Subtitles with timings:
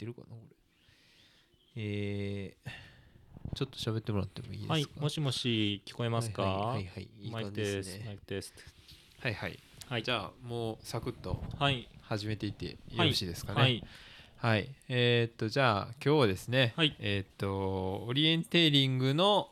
[0.00, 0.56] ってるかなこれ
[1.76, 4.72] えー、ちょっと喋ってもらってもいいですか？
[4.72, 6.42] はい、もしもし聞こえますか？
[6.42, 7.44] はいはいはいはいいい感。
[7.44, 8.54] じですねマイクです。
[9.20, 9.58] はいはい
[9.88, 10.02] はい。
[10.02, 11.88] じゃあもうサクッとはい。
[12.02, 13.60] 始めていってよろしいですかね？
[13.60, 13.84] はい。
[14.38, 19.48] はい、えーっとじゃあ今日はですね、はいえーっとオリエンテーリングの、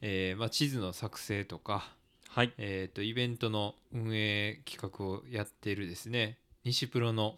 [0.00, 1.90] えーまあ、地図の作成とか、
[2.28, 2.52] はい。
[2.58, 7.36] えーっとイベントの運営企画をやっているですね西プロの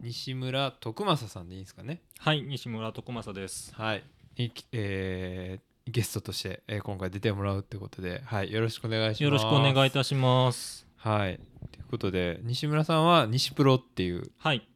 [0.00, 2.00] 西村徳正さんでいいんですかね？
[2.18, 2.42] はい。
[2.42, 3.74] 西村徳正です。
[3.74, 4.02] はい、
[4.36, 10.86] いえーゲストとして、えー今回出てもらうってことで、はい、よろしくお願いしますよろしくお願いいたします。
[10.96, 11.38] はい
[11.72, 14.66] ということで西村さんは西プロっていうはい。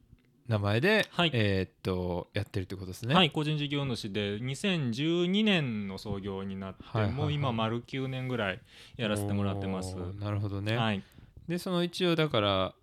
[0.49, 3.31] 名前で、はいえーっとやってるってことですねはい。
[3.31, 8.61] 個人事業主で2012年の創業になって、はいはいはいもう今丸9年ぐらい
[8.97, 9.95] やらせてもらってます。
[10.19, 11.03] なるほどね、はい。
[11.49, 12.75] でその一応だから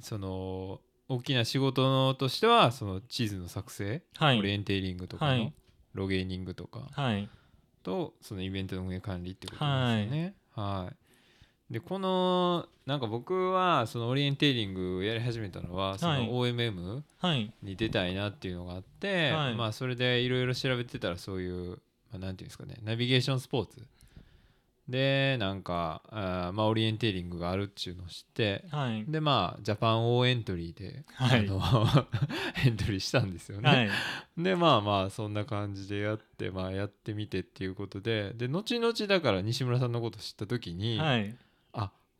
[0.00, 4.38] その大きな仕事のとしてはその地図の作成、はい。
[4.38, 5.52] オリエンテーリングとかのはい
[5.92, 7.28] ロゲーニングとかはい。
[7.82, 9.66] とそのイベントの運営管理ってことですよ
[10.06, 10.34] ね。
[10.54, 10.92] は
[11.68, 17.52] い、でこのなんか僕はそのオリエンテーリングやり始めたのはそはいの OMM はい。
[17.60, 21.76] に出たいなっていうのがあって、はいまあそれでいろいろ調べてたらそういう、ま
[22.14, 23.84] あ、なんていうんですかねナビゲーションスポーツ
[24.90, 29.04] でなんかあーまあオリエンテーリングがあるっていうのを知ってはい。
[29.06, 31.86] でまあジャパンオーエントリーで、はいあの
[32.64, 33.68] エントリーしたんですよね。
[33.68, 33.90] はい。
[34.36, 41.34] でまあまあそんな感じでやってまあやってみてっていうことでで後々だから西村さんのこと知った時に、はい。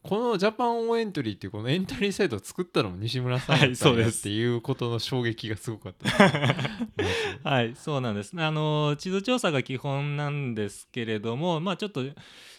[0.03, 7.39] このジャパンオーエントリーっていうこのエントリーサイトを作ったのも西村さんだはいったんやっそうですていうことの衝撃がすごかったです。
[7.45, 8.33] はい、そうなんです。
[8.35, 12.03] あの地図調査が基本なんですけれども、まあちょっと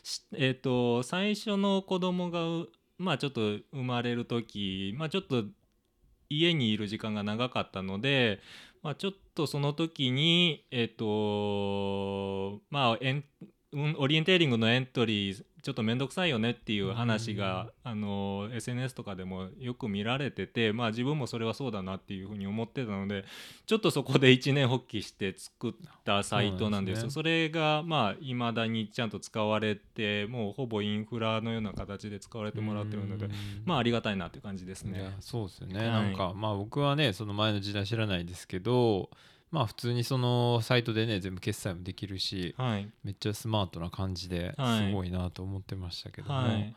[0.03, 2.69] しえっ、と最初の子供がう
[2.99, 3.41] まあちょっと
[3.73, 5.43] 生まれる時、まあちょっと
[6.29, 8.39] 家にいる時間が長かったので、
[8.83, 23.25] まあちょっとその時にえっ、とまあエンうんオリエンテーリングのエントリーちょっと面倒くさいよねっていう話が、あの SNS とかでもよく見られててまあ自分もそれはそうだなっていうふうに思ってたので
[23.67, 25.73] ちょっとそこで一年発起して作っ
[26.03, 27.01] たサイトなんですよ。
[27.03, 33.31] そうそれがまあいまだにちゃんと使われてもうほぼインフラのような形で使われてもらってるのでうん
[33.65, 35.15] まあありがたいなっていう感じですね。
[35.19, 35.87] そうですよね、はい。
[35.89, 39.11] なんかまあ僕はねその前の時代知らないですけど
[39.51, 44.87] まあ普通にそのサイトでね全部決済もできるしはい、めっちゃスマートな感じではい。
[44.87, 46.73] すごいなと思ってましたけども、はい、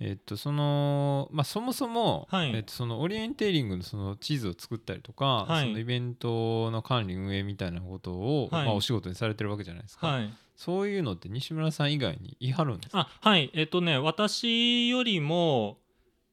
[0.00, 2.54] えっとそのまあそもそも、はい。
[2.54, 5.66] えっとそのオリエンテーリングのその地図を作ったりとか、はい。
[5.66, 8.66] そのイベントの管理運営みたいなことを、はい。
[8.66, 10.30] まあ、お仕事にされてるわけじゃないですか、はい。
[10.56, 13.08] そういうのって西村さん以外に言い張るんですか？
[13.22, 13.50] あはい。
[13.54, 15.78] えっ、とね私よりも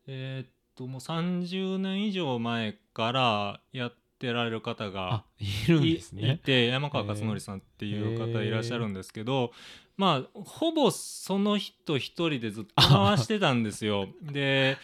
[0.07, 6.33] えっ、ともう30年以上前からやってられる方があいるんいですね。
[6.33, 9.51] いて山川勝則さんっていう方いらっしゃるんですけど、
[9.95, 14.07] まあほぼその人一人でずっと回してたんですよ。
[14.23, 14.77] で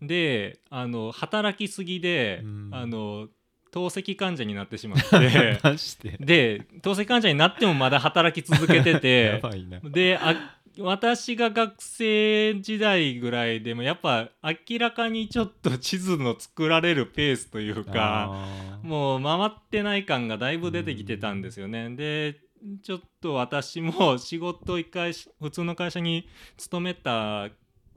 [0.00, 2.70] であの働きすぎで、うん。
[2.72, 3.28] あの
[3.70, 5.18] 透析患者になってしまって。
[6.02, 9.42] でで透析患者になってもまだ働き続けて やて
[9.84, 18.46] であ私が学生時代ぐらいでもやっぱ明らかにちょっと地図の作られるペースというか
[18.82, 21.90] もう回ってない感がだいぶ出てきてたんですよね。
[21.90, 22.40] で
[22.82, 27.48] ちょっと私も仕事一回し普通の会社に勤めた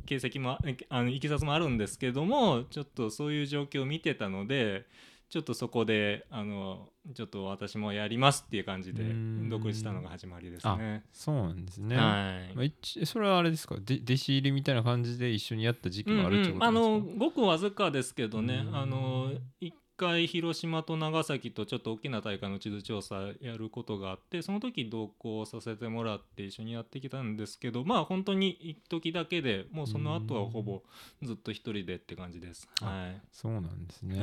[0.06, 4.86] 形跡もえあのいきさつもあるんですけどもちょっとそういう状況を見てたので
[5.34, 9.50] ちょっとそこであのちょっと私もやりますっていう感じでうん。
[9.50, 11.04] 独立したのが始まりですね。
[11.12, 12.56] そうなんですね、はい。
[12.56, 13.78] まあ、一それはあれですか？
[13.84, 18.64] で弟子入りみたいな感じで一緒にやった時期もあるってことですか、うんうんあのごくわずかですけどね。
[18.68, 18.76] うん。
[18.78, 30.82] あの一回広島と長崎とちょっと大きな大会の地図調査やることがあってその時同行させてもらって一緒にやってきたんですけどまあ本当に一時だけでもうその後はほぼ
[31.22, 32.68] ずっと一人でって感じです。
[32.82, 33.22] あはい。
[33.32, 34.20] そうなんですね、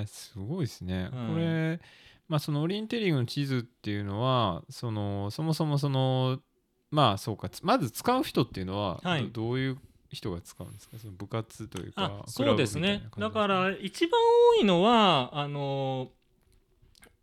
[0.00, 1.10] はすごいですね、はい。
[1.32, 1.80] これ
[2.28, 6.38] まあそのオリエンテーリングの地図っていうのはそのそもそもその
[6.90, 9.30] まあそうかつまず使う人っていうのはど,、はい。
[9.32, 9.78] どういう
[10.10, 10.98] 人が使うんですか？
[10.98, 13.02] その部活というかそうですね。
[13.18, 14.20] だから一番
[14.58, 16.10] 多いのはあの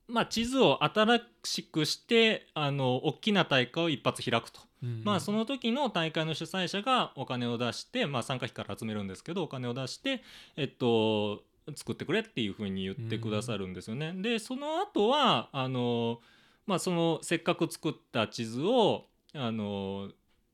[0.08, 4.60] まあ地図を新しくしてあの大きな大会を一発開くと。
[4.84, 10.22] うんまあその時の大会の主催者がお金を出して、まあ、参加費から集めるんですけどお金を出して、
[10.58, 11.42] えっと、
[11.74, 14.12] 作ってくれっていうふうに言ってくださるんですよね。
[14.18, 16.20] でその後はあの
[16.68, 20.10] まあそのせっかく作った地図をあの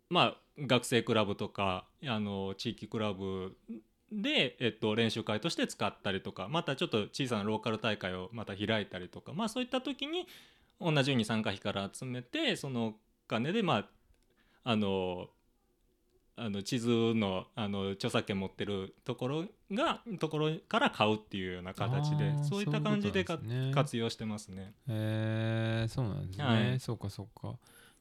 [0.10, 3.56] まあ学生クラブとかあの地域クラブ
[4.12, 10.28] で、えっと、練習会として使ったりとかまたちょっと小さなローカル大会をまた開いたりとか、まあ、そういった時に
[10.82, 12.94] 同じように参加費から集めてそのお
[13.28, 13.86] 金でまあ
[14.64, 15.28] あの
[16.42, 23.72] あの地図のあの著作権持ってるところがところから買うっていうような形でそういった感じでね。
[23.74, 24.74] 活用してますね。
[24.88, 26.80] へえそうなんですね、はい。
[26.80, 27.56] そうかそうか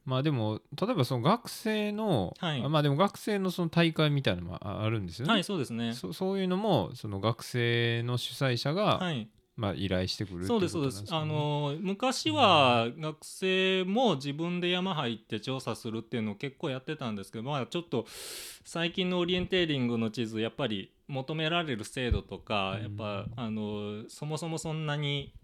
[0.09, 2.63] まあでも例えばその学生の、はい。
[2.63, 5.93] あまあでも学生のその大会みたいなのもああるんですよね、はいそうですね。
[5.93, 11.05] そそういうのもその学生の主催者が、はい、まあ、依頼してくるっていそうですそうです。
[11.11, 18.07] あの昔は学生も自分で山入って調査するっていうのを結構やってたんですけど、まあちょっと
[18.65, 22.83] 最近のオリエンテーリングの地図やっぱり求められる精度とか、うん。
[22.83, 25.35] やっぱあのそもそもそんなに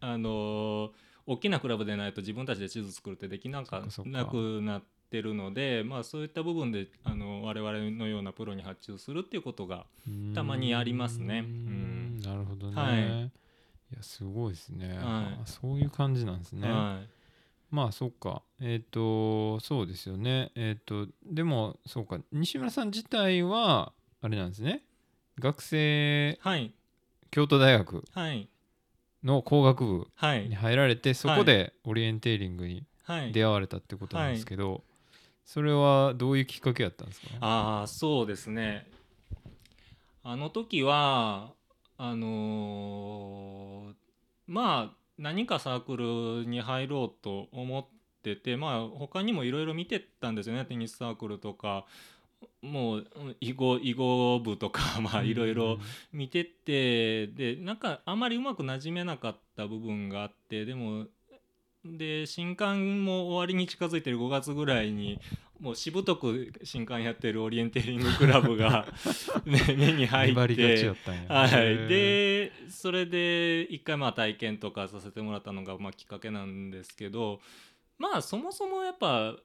[0.00, 0.90] あの
[1.30, 4.82] 大きなクラブでないと自分たちで地図作るってできなんかなくなっ
[5.12, 9.86] てるので、まあそういった部分であの我々のようなプロに発注するっていうことが
[10.34, 11.38] たまにありますね。
[11.38, 12.20] うーん。
[12.20, 13.26] なるほどね、はい。
[13.26, 13.30] い、
[13.96, 14.98] やすごいですね、はい。
[14.98, 17.08] あそういう感じなんですね、はい。
[17.70, 18.42] まあそっか。
[18.60, 20.50] えっ、とそうですよね。
[20.56, 22.18] えっ、とでもそうか。
[22.32, 24.82] 西村さん自体はあれなんですね。
[25.38, 26.74] 学生はい。
[27.30, 28.02] 京都大学。
[28.10, 28.49] はい
[29.24, 30.48] の工学部はい。
[30.48, 33.32] に入られてそこでオリエンテーリングにはい。
[33.32, 34.82] 出会われたってことなんですけど、
[35.44, 37.28] それはどういうきっかけやったんですか？
[37.40, 38.86] ああそうですね。
[40.22, 41.52] あの時は
[41.98, 43.94] あのー
[44.46, 45.96] まあ何かサーク
[46.44, 47.86] ルに入ろうと思っ
[48.22, 50.64] ててまあ他にもいろいろ見てたんですよね。
[50.64, 51.84] テニスサークルとか
[52.62, 53.06] もう
[53.40, 55.78] 囲碁囲碁部とか まあいろいろ
[56.12, 61.06] 見てってでなんかあまりうまくなじめなかった部分があってでも
[61.84, 65.18] で新刊も終わりに近づいてる5月ぐらいに
[65.60, 68.86] もうしぶとく新刊やってるオリエンテーリングクラブが、
[69.44, 70.94] ね、目に入って
[71.28, 77.40] はい、でそれで一回まあ体験とかさせてもらったのがまあきっかけなんですけど
[77.98, 79.36] まあそもそもやっぱ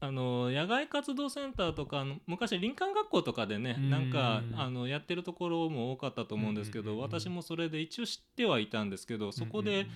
[0.00, 3.90] あの野外活動センターとか昔林間学校とかでねうん。
[3.90, 9.86] なんかあのやってるところも多かったと思うんですけど私もそれで一応知ってはいたんですけどそこで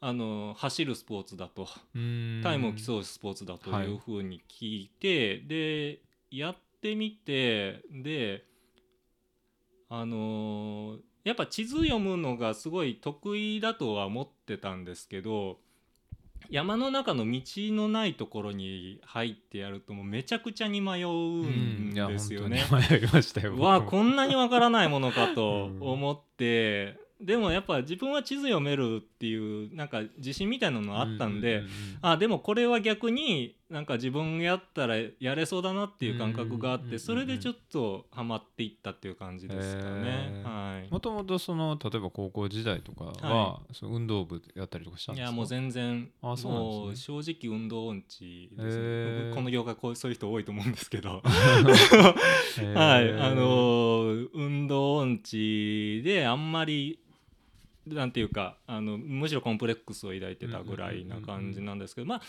[0.00, 1.66] あの走るスポーツだと
[2.42, 5.98] タイムを競うスポーツだというふうに聞いて、で
[6.30, 8.44] やってみてで
[9.88, 15.58] あのーやっぱ地図読むのがすごい得意だとは思ってたんですけど
[16.50, 21.08] 山の中の道のないところに入ってやるともうめちゃくちゃに迷う
[21.44, 22.56] んですよね。
[22.56, 31.70] いや本当に 迷いましたよわこんなにわからないものかとう ん思って、でもやっぱ自分は地図読めるっていうなんか自信みたいなのあったんで、うううん。
[32.02, 40.32] あでもこれは逆になんか自分やったらやれそうだなっていう感覚があってそれでちょっとハマっていったっていう感じですかね。
[40.32, 40.42] へ。
[40.42, 40.90] はい。
[40.90, 45.30] もともとその例えば高校時代とかは、はその運動部やったりとかしたんですか？
[45.30, 49.34] いやもう全然あそうなんもう正直運動音痴ですね。
[49.34, 51.20] この業界こうそういう人多いと思うんですけど。
[52.74, 53.12] はい。
[53.20, 56.98] あのー運動音痴であんまり
[57.86, 62.22] なんていうかあのむしろコンプレックスを抱いてたぐらいな感じなんですけどまあ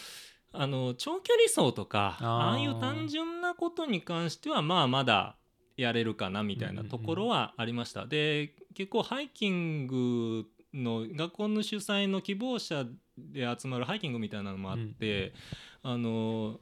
[0.52, 2.28] あの長距離走とかあー。
[2.28, 5.36] ああいう単純なことに関してはまあまだ
[5.78, 8.06] やれるかなみたいなところはありました。
[8.06, 12.86] で結構ハイキングの学校の主催の希望者
[13.18, 15.34] で集まるハイキングみたいなのもあって、
[15.82, 16.60] あの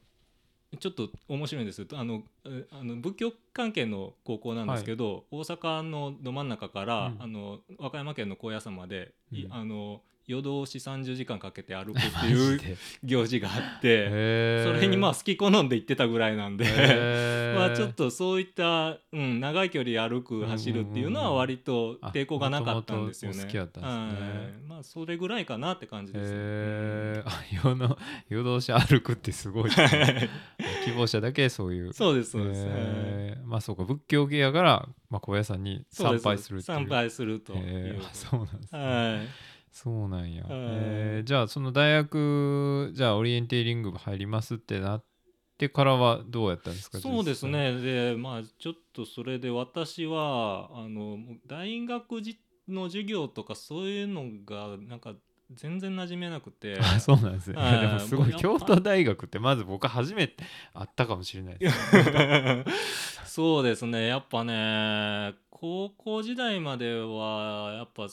[0.80, 7.22] ちょっと面白いんですあのえあの仏教関係の高校なんですけど、大阪のど真ん中から、うん。
[7.22, 9.52] あの和歌山県の高野山まで、いうん。
[9.52, 12.60] あの夜通し30時間かけて歩くってマいう
[13.02, 16.66] 行事があってそれにまあ好き好んで行ってたぐらいなんで。
[17.56, 23.38] まあちょっとそういった、うん、長い距離歩く走るっていうのは割と抵抗がなかったんですよね。
[23.42, 24.28] あ元々お好きだったんですね。
[24.28, 24.52] はい。
[24.68, 27.24] まあそれぐらいかなって感じですね。
[27.64, 29.70] 夜の夜通し歩くってすごい
[30.84, 31.92] 希望者だけそういう。
[31.94, 32.66] そうですそうです。
[32.66, 32.70] はい。
[32.72, 37.54] へーまあそうか仏教系やから、まあ、高野山に参拝する参拝すると
[38.12, 39.47] そうなんですね、はい。
[39.80, 41.24] そうなんや、はいえー。
[41.24, 45.04] じゃあその大学じゃあオリエンテーリング部入りますってなっ
[45.56, 46.98] てからはどうやったんですか？
[46.98, 47.80] そうですね。
[47.80, 55.14] でまあちょっとそれで私はあの大学じの授業とかそういうのがなんか
[55.54, 56.82] 全然馴染めなくて。
[56.98, 57.80] そうなんですね、はい。
[57.80, 60.42] でもすごい京都大学ってまず僕初めて
[60.74, 61.76] 会ったかもしれないです
[63.32, 64.08] そうですね。
[64.08, 68.08] やっぱね高校時代まではやっぱ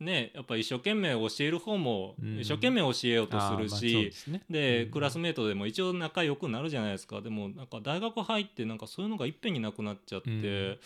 [0.00, 2.40] ねやっぱ一生懸命教える方もうん。
[2.40, 4.42] 一生懸命教えようとするあーまあそうしで、すね。
[4.50, 4.90] で、うん。
[4.90, 7.20] クラスメートでも一応仲良くなるじゃないですか。
[7.20, 10.78] でもなんか大学入ってなんかそういうのがいっぺんになくなっちゃって、うん。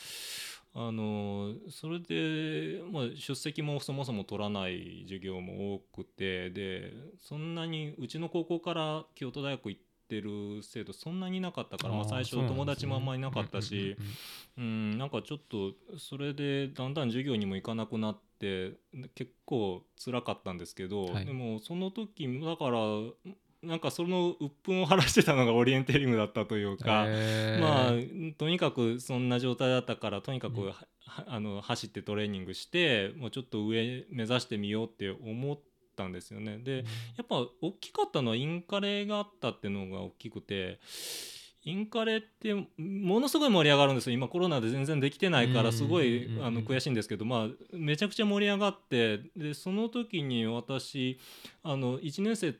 [0.72, 13.96] あのそれで、まあ、出席もそもそも取らない授業も多くてでそんなにうちの高校から京都大学行ってる生徒そんなにいなかったからまあ、最初友達もあんまりいなかったし
[14.56, 18.72] うんなんかちょっとそれでだんだん授業にも行かなくなって
[19.14, 21.26] 結構辛かったんですけど、はい。
[21.26, 22.80] でもその時だから
[23.62, 27.04] なんかその鬱憤を晴らしてたのがオリエンテーリングだったというか。
[27.06, 27.60] へー。
[27.60, 30.72] まあとにかくそんな状態だったからとにかく、うん
[31.26, 35.58] あの走ってトレーニングしてもうちょっと上目指してみようって思っ
[36.00, 36.58] たんですよね。
[36.58, 36.84] で
[37.16, 40.80] やっぱ大きかったのはインカレがあったっていうのが大きくて
[41.62, 51.18] インカレってものすごい盛り上がるんですよ今コロナで全然できてないかうんらすごいうんあの悔しいんですけど、まあ、めちゃくちゃ盛り上がってでその時に私
[51.62, 52.54] あの1年生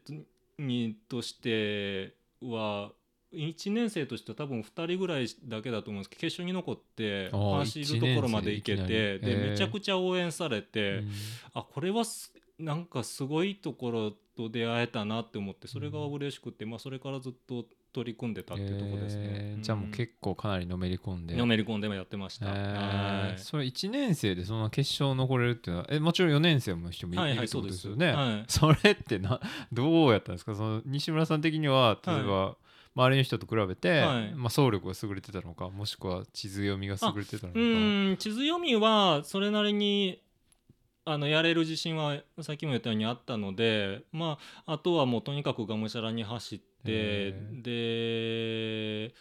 [0.59, 2.93] にとしては
[3.33, 10.99] 1年生としては多分2人ぐらいだけだと思うんですけど決勝に残って走るところまで行けてでめちゃくちゃ応援されて。
[10.99, 11.11] うん
[11.53, 19.63] あこれはすなんかすごいところと出会えたなって思ってそれが嬉しくて、まあ、それからずっと取り組んでたっていうところですね、えー。
[19.63, 23.29] じゃあもう結構かなりのめり込んで、のめり込んでもやってました、えー。
[23.29, 23.39] はい。
[23.39, 28.45] それ1年生でその決勝残れるっていうのはえもちろん4年生も人もい,、はいはいるってことですよね、はい。
[28.47, 29.41] それってな
[29.73, 30.55] どうやったんですか？
[30.55, 32.57] その西村さん的には例えば、
[32.95, 34.35] 周りの人と比べて、はい。
[34.35, 37.59] まあ、走力が優れてたのかもしくは地図読みが優れてたのか。
[37.59, 40.23] うーん地図読みはそれなりに
[41.05, 49.15] あのやれる自信はさっきも言ったようにあったのでまああとはもうとにかくがむしゃらに走ってで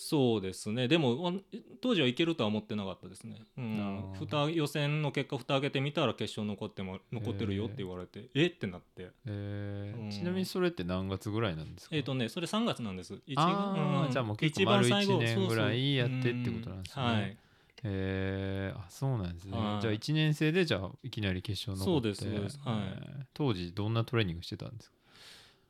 [0.00, 0.86] そうですね。
[0.86, 1.32] でもあ
[1.80, 4.12] 当時はいけるとは思ってなかったですね、うん。
[4.16, 8.46] 蓋予選の結果蓋開けてみたら決勝残っても残ってるよって言われてえ？
[8.46, 9.10] ってなって。
[9.26, 10.00] えー。
[10.04, 10.10] うん。
[10.10, 11.96] ちなみにそれって何月ぐらいなんですか？
[11.96, 13.18] えっ、とねそれ3月なんです。
[13.26, 14.12] 一あーうん。
[14.12, 17.04] じゃあもう結構丸最後一年ぐらいやってってことなんですね。
[17.04, 17.10] うん。
[17.10, 17.36] はい
[17.84, 18.78] えー。
[18.78, 19.80] あそうなんですね、はい。
[19.80, 22.14] じゃあ1年生でじゃあいきなり決勝残って。
[22.14, 22.76] そうですはい。
[22.78, 23.26] えー。
[23.34, 24.96] 当時どんなトレーニングしてたんですか？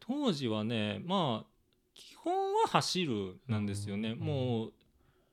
[0.01, 1.47] 当時はねまあ
[1.95, 4.19] 基本は走るなんですよね、うん。
[4.21, 4.73] もう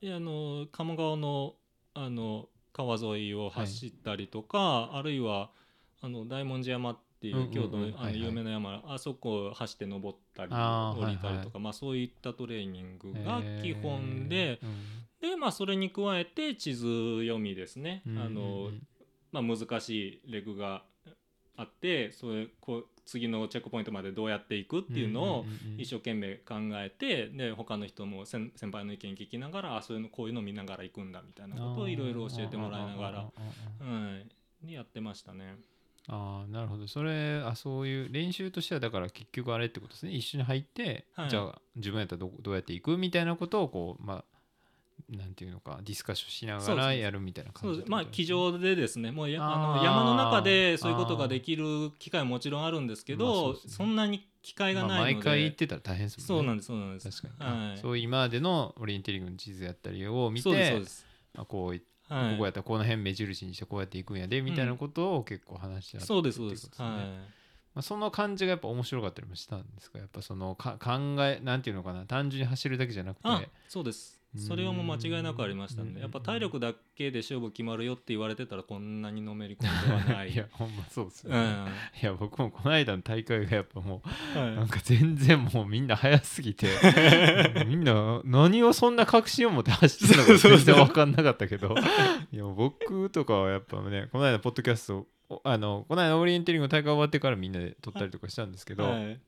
[0.03, 1.55] あの鴨川の
[1.94, 5.50] あの川沿いを走ったりとか、あるいは
[6.01, 8.22] あの大文字山っていう京都のあのはいはい。
[8.22, 14.60] 有名な山、あそこを走って登ったり降りたりとか、まあ、そういったトレーニングが基本で、
[15.22, 18.01] で、まあ、それに加えて地図読みですね。
[18.08, 18.70] うんあの
[19.32, 20.84] まあ、難しいレグが
[21.58, 33.32] あってそれこう次のチェックポイントまでどうやっていくっていうのをんんうん一生懸命考えてで他の人も先先輩の意見聞きながらあそういうのこういうの見ながら行くんだみたいなことをいろいろ教えてもらいながら、は
[34.63, 35.58] い、でやってましたね。
[36.08, 36.88] ああなるほど。
[36.88, 40.12] それあそういう練習としてはだから結局あれってことですね。
[40.14, 41.30] 一緒に入って、はい。
[41.30, 44.36] じゃあ自分やったらどどうやっていくみたいなことをこうまあ
[45.10, 47.90] なんていうのかディスカッションしながらやるみたいな感じそうです。
[47.92, 49.12] まあ机上でですね。
[49.12, 53.74] もうやあの山の中でそういうことができる機会ももちろんあるんですけど、まあそね。
[53.74, 56.28] そんなに機会がまあないので、毎回行ってたら大変ですもんね。
[56.28, 57.22] そうなんですそうなんです。
[57.22, 61.06] 確かに、はい、そう今までのオリエンテリングの地図やったりを見てそうですそうです、
[61.38, 66.70] あこういはい、ここやったらこの辺目印にしてこうやっていくんやでみたいなことを結構話してあったそうですそうです。
[66.78, 66.90] はい。
[67.76, 70.00] まあ、その感じがやっぱ面白かったりもしたんですか？
[70.00, 70.92] やっぱそのか考
[71.26, 72.06] えなんていうのかな？
[72.06, 73.22] 単純に走るだけじゃなくて。
[73.26, 74.14] あそうです。
[74.14, 75.94] うんそれはもう間違いなくありましたうん。
[75.94, 80.32] ねやっぱ体力だけで勝負決まるよって言われてたらこんなにのめり込んではない。
[80.34, 81.46] いやほんまそうですよね、うん。
[82.01, 84.01] いや僕もこの間の大会がやっぱも
[84.36, 84.56] うはい。
[84.56, 86.68] なんか全然もうみんな速すぎて
[87.68, 91.75] みんな何をそんな確信を持って走ってるのか全然分かんなかったけど
[92.32, 99.20] いや僕とかはやっぱねこの間ポッドキャストおあのこの間オリエンテリングの大会終わってからみんなで撮ったりとかしたんですけど、はい。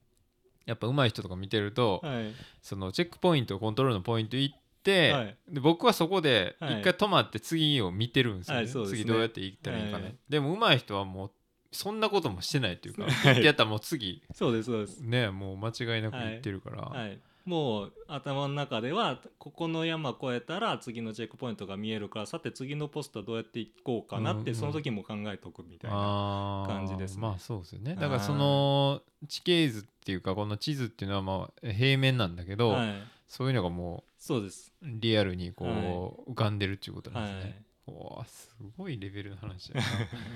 [0.65, 2.33] やっぱ上手い人とか見てると、はい。
[2.61, 5.38] そのチェックポイントコントロールのポイント行って、はい。
[5.50, 6.79] で僕はそこではい。
[6.79, 8.58] 一回止まって次を見てるんですよ、ね。
[8.63, 8.98] はいそうですね。
[9.00, 11.32] 次どうやって行ったらいいかね、はいでも上手い人はもう
[11.72, 13.13] そんなこともしてないっていうか、 はい。
[13.13, 15.00] 行ってやったらもう次そうですそうです。
[15.01, 17.20] ねもう間違いなく行ってるから、はい。
[17.46, 27.22] もう頭の中ではここの山越えたら次のチェックポイントが見えるからさて次のポストはどうやって行こうかなっうんうんてその時も考えとくみたいな感じですね。
[27.22, 27.96] まあそうですよね。
[27.96, 32.94] だからその地形図っていうかこの地図っていうのはまあ平面なんだけど、はい。
[33.29, 34.74] そういうのがもそうです。
[34.81, 37.91] うリアルにこう浮かんでるっていうことなんはですね、い。
[37.91, 39.86] おーすごいレベルの話だな。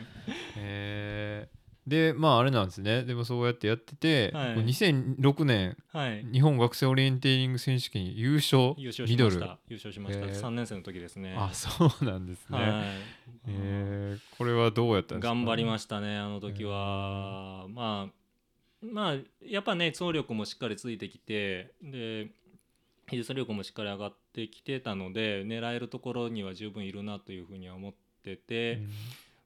[0.57, 1.61] えー。
[1.87, 3.03] でまああれなんですね。
[3.03, 4.55] でもそうやってやってて、はい。
[4.55, 6.23] こう2006年はい。
[6.31, 9.59] 日本学生オリエンテーリング選手権優勝優勝ミドルしました。
[9.67, 10.39] 優勝しました、えー。
[10.39, 11.35] 3年生の時ですね。
[11.35, 12.69] あそうなんですね、はい。
[13.47, 14.37] えー。
[14.37, 15.33] これはどうやったんですか？
[15.33, 22.29] 頑張りましたねあの時は、まあまあやっぱね走力もしっかりついてきてで
[23.11, 28.89] 技術力もしっかり上がってきてたので狙えるところには十分いるなというふうには思ってて、うん。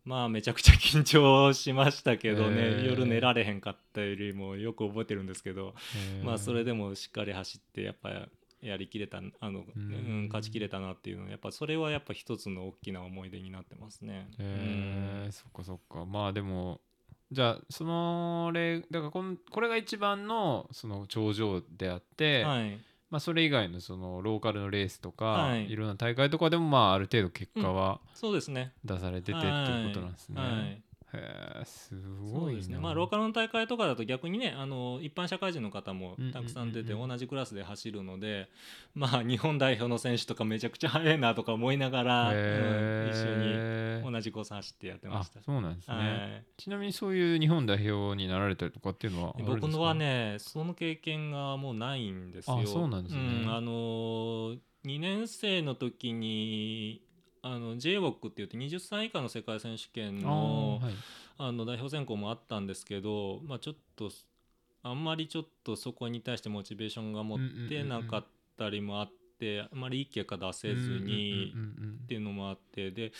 [0.05, 2.89] まあめちゃくちゃ緊張しましたけどね、へー。
[2.89, 6.23] 夜寝られへんかったよりもよく覚えてるんですけど、へー。
[6.23, 8.27] まあそれでもしっかり走ってやっぱ
[8.61, 14.27] やりきれたあの、ううんん、勝ちきれたなっていうのはやっぱそれはやっぱ一つの大きな思い出になってますね。
[14.37, 16.05] へえそっかそっか。
[16.05, 16.81] まあでも
[17.31, 22.79] じゃあそのれだからこんこれが一番のその頂上であって、うんはい、
[23.09, 28.73] まあ、それ以外のそのローカルのレースとか、はいい、ろんな大会とかでもまあある程度結果はそうですね。
[28.83, 30.41] 出されててっていうことなんですね。
[30.41, 30.84] はいはい
[31.15, 32.77] へえすそごいですね。
[32.77, 38.49] まあ、ローカルの大会とかだと逆にねあの一般社会人の方もたくさん出て同じクラスで走るので、
[38.93, 45.41] まあ、日本代表の選手とかめちゃくちゃ速いなとか思いながら、うんへ一緒えに同じコース走ってやってまあした。
[45.41, 46.43] そうなんですね、はい。
[46.57, 49.61] ちなみにそういう日本代表になられたりとかっていうのはあるんですか？
[49.67, 52.59] 僕のはねその経験がもうないんですよ。
[52.63, 53.21] あそうなんですね。
[53.21, 54.55] うんあの
[54.85, 57.01] 2年生の時に
[57.45, 60.93] あの JWOC って言って20歳以下の世界選手権あのーはい。
[61.37, 64.09] あの代表選考もあったんですけど、まあ、ちょっと
[64.83, 68.25] あんまりちょっとそこに対してモチベーションが持ってなかっ
[68.57, 71.53] たりもあって、あんまりいい結果出せずに
[72.05, 73.11] っていうのもあってで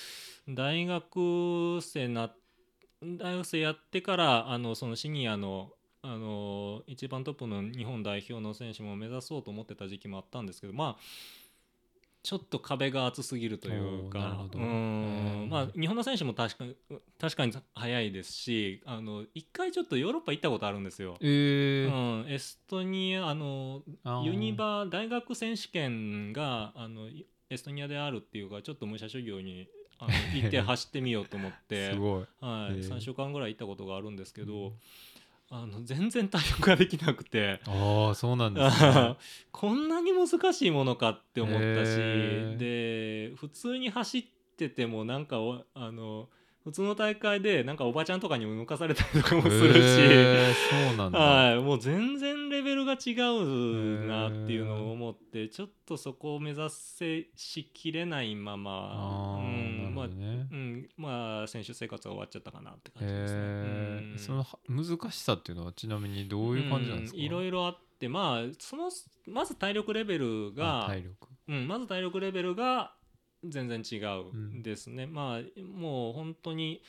[0.48, 2.32] 大学生な
[3.02, 11.02] 大学生やってからあのそのシニアのあの一番トップの日本代表の選手も目指そうと思ってた時期もあったんですけどまあ
[12.26, 15.48] ちょっと壁が厚すぎるというかうん。
[15.48, 16.76] まあ日本の選手も確かに
[17.20, 21.18] 確かに速いですしあの一回ちょっとヨーロッパ行ったことあるんですよ。
[21.22, 23.84] えうーん、エストニアあの
[24.24, 27.08] ユニバ大学選手権があの
[27.52, 29.68] エストニアであるっていうかちょっと武者修行に
[30.00, 31.92] あの 行って走ってみようと思って。
[32.42, 34.74] はい、へえ3週間ぐらい行ったことがあるんですけど、
[35.50, 37.60] あの全然対応ができなくて。
[37.68, 39.16] ああそうなんですね
[39.52, 42.56] こんなに難しいものかって思ったしへ
[43.30, 44.26] で普通に走っ
[44.58, 46.30] ててもなんかおあの
[46.66, 63.40] 普通の大会でなんかおばちゃんとかにも抜かされたりとかもするし、へーそうなんだ、はい、もう全然レベルが違うなっていうのを思ってちょっとそこを目指せしきれないままうんまあうん、まあ選手生活が終わっちゃったかなって感じですね。
[63.42, 68.90] えそのは難しさっていうのはちなみにどういう感じなんですか、うんいろいろあってまあその
[69.28, 71.28] まず体力レベルがあ体力。
[71.48, 72.96] うん、まず体力レベルが
[73.50, 74.64] 全然違うん。
[74.64, 75.06] ですね。
[75.06, 76.82] まあもう本当に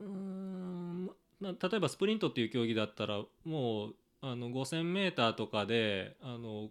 [0.00, 6.68] うーん、まあ、例えばスプリントっていう競技だったらもうあの 5,000m とかであの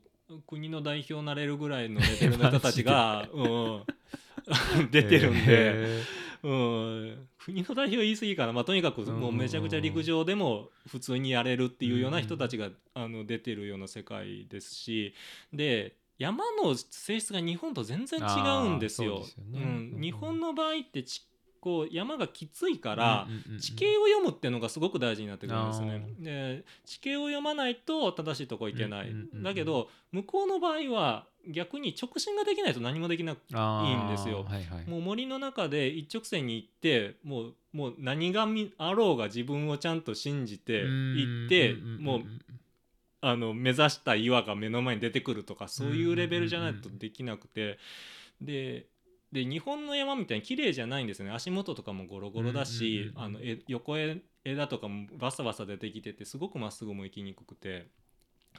[0.47, 3.83] 国の代表になれるぐらいのレベルの人たちが、 うん、
[4.91, 5.39] 出てるんで。
[5.47, 6.03] へ
[6.41, 15.13] うん、国の代表言い過ぎかな、まあ、とにかくもうめちゃくちゃ陸上でも普通にやれるっていうような人たちが、あの出てるような世界ですし
[15.51, 19.23] で山の性質が日本と全然違うんですよ。
[19.23, 19.59] すよね。
[19.61, 19.93] うん。
[19.95, 21.25] うん日本の場合ってち
[21.59, 23.27] こう山がきついかーら、
[23.59, 26.07] 地形を読むっていうのがすごく大事になってくるんですね。
[26.19, 26.23] あ。
[26.23, 29.13] で地形を読まないと正しいとこ行けない。
[29.35, 34.43] だけど向こうの場合は逆に直進ができないと何もできないいんですよ。
[34.43, 34.89] はいはい。
[34.89, 42.21] もう森の中で一直線に行ってもうもう何がみあろうが自分をちゃんと信じて行ってもう
[43.21, 47.77] あの目指した岩が目の前に出てくるとかそういうレベルじゃないとできなくて。
[48.41, 48.87] で
[49.31, 51.31] で日本の山みたいに綺麗じゃないんですよね。
[51.31, 57.87] 足元とかもゴロゴロだしあのえ横へ枝とかもバサバサ出てきててすごくまっすぐも行きにくくて。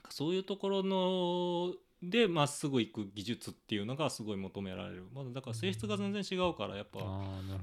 [0.08, 6.98] そういうところのでまっすぐ行く技術っていうのがすごい求められる、まあ、だから性質が全然違うからやっぱ。
[7.00, 7.02] う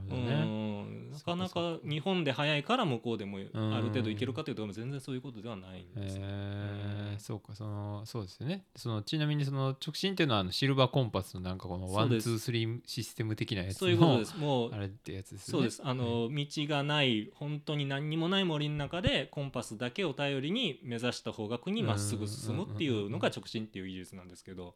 [0.10, 0.46] どね。
[0.46, 1.12] ん。
[1.12, 3.42] なかなかか日本で早いから向こうでもん。
[3.42, 6.22] ある程度いけるかというと全然そういうことではないんですね。
[6.24, 8.66] へえそうかそのそうですよね。
[8.76, 14.38] そのちなみにその直進っていうのはあのシルバコンパスのなんかこの one two three システム的なやつそういうことのです。
[14.38, 15.60] もうあれってやつですよね。
[15.60, 15.82] そうです。
[15.84, 24.76] あの、道がない本当に何にもない森の中でコンパスだけを頼りに目指した方角にまっすぐ進むっていうのが直進っていう技術なんですけど、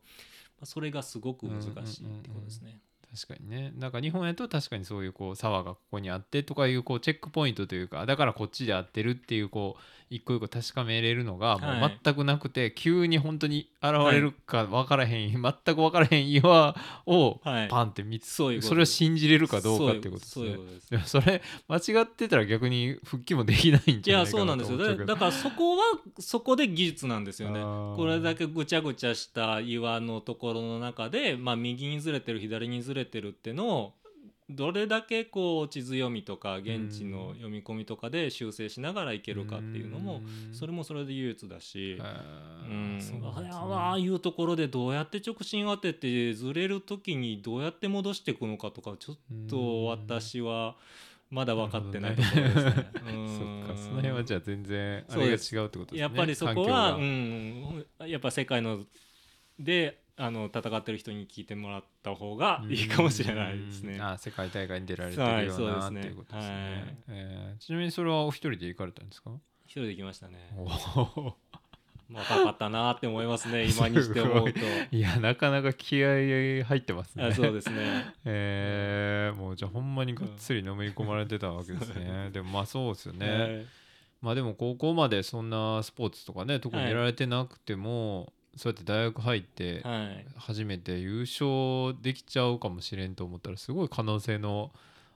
[0.60, 2.80] まあ、それがすごく難しいってことですね。
[3.14, 9.82] 確かにねなんか日本やと確かにそういうこう沢がここにあってとかいうこうチェックポイントというかだからこっちで合ってるっていうこう
[10.12, 11.86] 一個一個確かめれるのがもはい。
[11.86, 17.68] う全くなくて、急に本当に現れるか分からへん、全く分からへん岩をはい。
[17.70, 20.30] パンって見つ、そういそれを信じれるかどうかっていうことで
[20.82, 20.94] す。
[20.94, 25.84] ねそれ間違ってたら逆に復帰もできないんいじゃないかやそうななんとですよだ思っちゃうけどだからそこは
[26.20, 27.62] そこで技術なんですよね。
[27.96, 33.94] これだけぐちゃぐちゃした岩のところの中で、まあ、右にずれてる左にずれてるってのを
[34.56, 42.04] どれだけこう地図読みとか現地の読み込みとかで修正しながらいけるかっていうのもそれもそれで唯一だし、う
[42.74, 43.00] ん。
[43.24, 49.18] ああいうところでどうやって直進当ててずれる時にどうやって戻していくのかとかちょっ
[49.50, 50.76] と私は。
[51.32, 52.74] まだ分かってないところですね。
[52.76, 52.86] そっ
[53.66, 56.00] か、その辺はじゃあ全然あれが違うってことですね。
[56.02, 58.84] やっぱりそこは、うん、やっぱ世界の
[59.58, 64.00] であの戦ってる人に聞いてもらった方がいいかもしれないですね。
[64.02, 66.96] あ世界大会に出られてるような、はい、うね、っていうことですね、はい。
[67.10, 69.32] えー、ちなみにそれはお一人で行かれたんですか？
[69.66, 70.52] 一人で行きましたね。
[72.14, 74.60] 若かったなって思いますね 今にして思うと。
[74.92, 75.00] い。
[75.00, 77.32] やなかなか気合入ってますね。
[77.32, 78.14] そうですね。
[78.26, 82.30] えー、もうじゃあほんまにがっつりのめり込まれてたわけですね。
[82.32, 83.66] でもまあそうですよね、はい、
[84.22, 89.84] まあでも高校までそんなスポーツとかね特にやられてなくても、はい、そうやって大学入って
[90.36, 94.72] 初めて優勝できちゃうかもしれんと思ったらすごい可能性の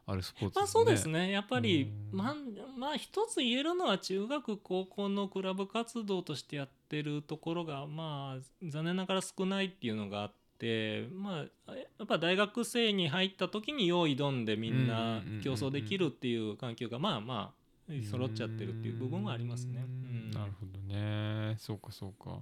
[0.07, 1.31] あるスポーツ、ね、まあそうですね。
[1.31, 2.35] やっぱりまあ
[2.77, 10.35] まあ一つ言えるのは中学高校のクラブ活動としてやってるところがまあ残念ながら少ないっていうのがあって。
[11.11, 17.53] まあ、やっぱ大学生に入った時に用意挑んでみんな競争できるっていう環境がまあま
[17.89, 19.85] あ揃っちゃってるっていう部分はありますね。
[20.33, 21.57] なるほどね。
[21.59, 22.37] そうかそうか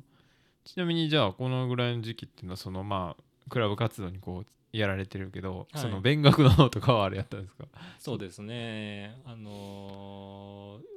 [0.65, 7.65] ちなみにじゃあこのぐらいの時期っていうのはそのまあクラブ活動にこうやられてるけど、はい、その勉学の方とかはあれやったんですか？
[7.99, 9.17] そうですね。
[9.25, 10.93] あのー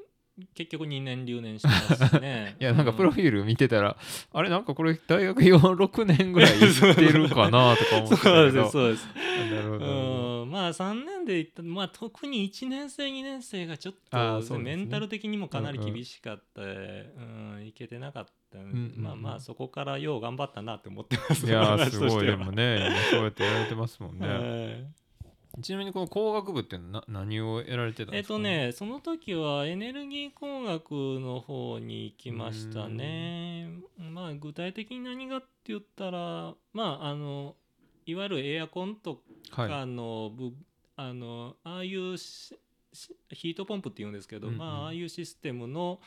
[0.54, 2.56] 結局2年留年してますね。
[2.60, 3.96] いやなんかプロフィール見てたら、
[4.34, 8.50] うん、あれなんかこれ大学46年ぐらい行ってるかなとか思ってたけど。
[8.50, 9.08] そうですそうです。
[9.50, 9.86] なるほど
[10.46, 25.06] まあ3年で行ったまあ特に1年生2年生がちょっと、ね、メンタル的にもかなり厳しかった、うん、うん、いけてなかった、うんうん、まあまあそこからよう頑張ったなって思ってますいやすごいでもねそうやってやられてますもんね、 はい。
[25.62, 33.70] ちなみにこの工学部ってな何をやられてたんですか、ね、えっとねその時はエネルギー工学の方に行きましたね。
[33.98, 37.56] まあ具体的に何がって言ったらまああの
[38.06, 40.32] いわゆるエアコンとかの
[40.96, 46.00] はい、あのああいうヒートポンプっていうんですけど、うんうん、まあああいうシステムの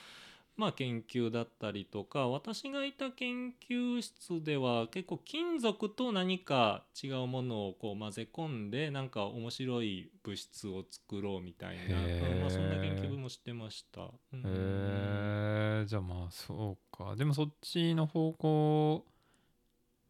[0.60, 11.96] まあ、研究だったりとか私がいた研究室では結構金属と何か違うものをこう混ぜ込んでなんか面白い物質を作ろうみたいな、
[12.42, 14.02] まあ、そんな研究もしてました。
[14.02, 17.16] へえじゃあまあそうか。
[17.16, 19.06] でもそっちの方向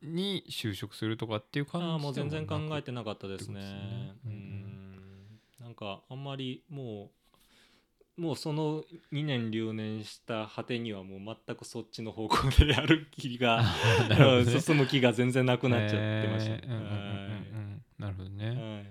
[0.02, 3.62] に就職するとかっていう感じあもう全然考えてなかったですね。
[3.62, 4.16] すね。
[4.26, 7.20] うん、なんかあんまりもう
[8.20, 8.84] もうその
[9.14, 13.64] 2年留年した果てにはもう全くそっちの方向でやる気が、
[14.10, 16.68] ね、進む 気が全然なくなっちゃってました、
[17.98, 18.86] なるほどね、はい、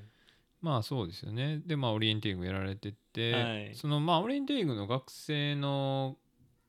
[0.63, 1.61] まあそうですよね。
[1.67, 6.17] でまあオリエンティングやられてて、はい、そのまあオリエンティングの学生の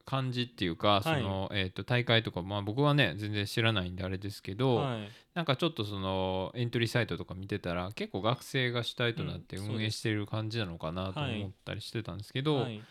[0.10, 12.84] 感じっていうかその、はい、えー、と大会とか、まあ、僕はね全然知らないんであれですけど、はい、なんかちょっとそのエントリーサイトとか見てたら結構学生が主体となって運営してる感じなのかなと思ったりしてたんですけど、はい、ま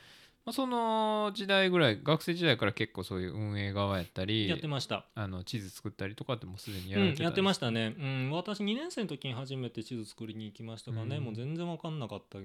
[0.51, 5.05] あ、その時代ぐらい学生時代から結構そういう運営側やったりやってました。
[5.17, 12.39] あの地図作ったりとかってもうすでにやられてた、うん、やってましたね、うん、私2年生の時に初めて地図作りに行きましたからね、うん、もう全然分かんなかった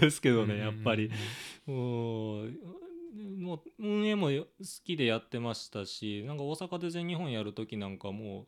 [0.00, 1.10] ですけどねやっぱり。
[1.66, 2.50] もう
[3.38, 4.44] もう運営も好
[4.84, 8.46] きでやってましたしなんか大阪で全日本やる時なんかも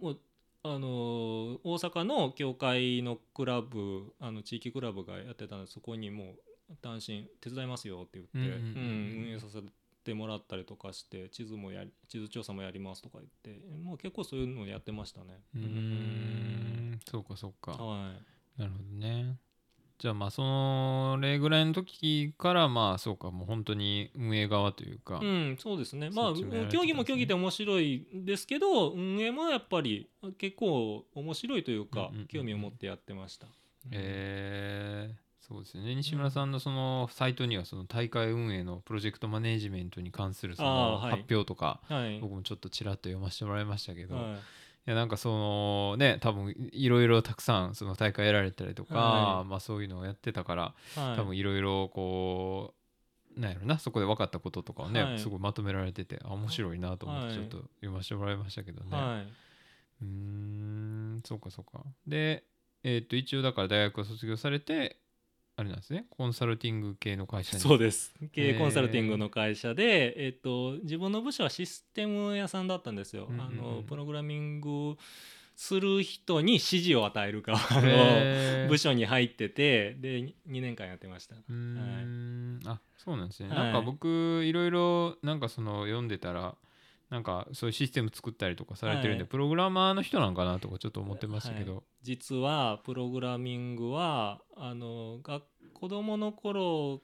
[0.00, 0.18] うもう
[0.62, 0.88] あの
[1.62, 6.34] 大阪の教会のクラブあの地域クラブがやってたんでそこにも
[6.70, 9.60] う単身手伝いますよって言って、うん、運営させ
[10.04, 15.40] てもらったりとかして地図もや地図調査もやりますとか言ってもう結構そういうのやってましたね。
[15.54, 17.72] うんそうかそうか。
[17.72, 18.12] は
[18.58, 19.38] い、なるほどね。
[19.98, 26.10] じゃあまあそれぐらいの時からまあそうかもう本当に運営側というかうんそうですね。
[26.10, 26.32] まあ
[26.70, 33.46] 競技も競技で面白いですけど運営もやっぱり結構面白いというか興味を持ってやってました。
[33.90, 35.94] えー、そうですね。
[35.94, 41.80] 西村さんのそのサイトにはその大会運営のプロジェクトマネジメントに関するその発表とか
[42.20, 44.36] 僕もちょっとちらっと読ませてもらいましたけど、は
[44.86, 50.62] いやなんかそのね多分いろいろたくさんその大会やられたりとか、はい、まあそういうのをやってたから、
[50.94, 52.74] はい、多分いろいろこ
[53.36, 59.26] うなんやろなそこで分かったこととかをね、はい、すごいまとめられててあ面白いなと思ってちょっと読ませてもらいましたけどね、
[60.02, 61.82] うんそうかそうか。
[62.06, 62.44] で
[62.84, 65.00] えー、っと一応だから大学を卒業されて
[65.58, 66.04] あれなんですね。
[66.10, 67.62] コンサルティング系の会社に。
[67.62, 68.14] そうです。
[68.32, 74.96] 経営コンサルティングの会社で、えー、っと自分の部署はシステム屋さんだったんですよ、あのプログラミング
[75.56, 81.36] する人に指示を与える側の部署に入っててで2年間やってました。
[81.36, 82.60] うーん。
[82.66, 83.58] あそうなんですね、はい。
[83.58, 86.54] なんか僕いろいろなんかその読んでたら
[87.16, 89.30] なんかそういうシステム作ったりとかされてるんで、はい。
[89.30, 95.40] プログラマーの人なんかなとかちょっと思ってましたけど、実はプログラミングはあのが
[95.72, 97.00] 子供の頃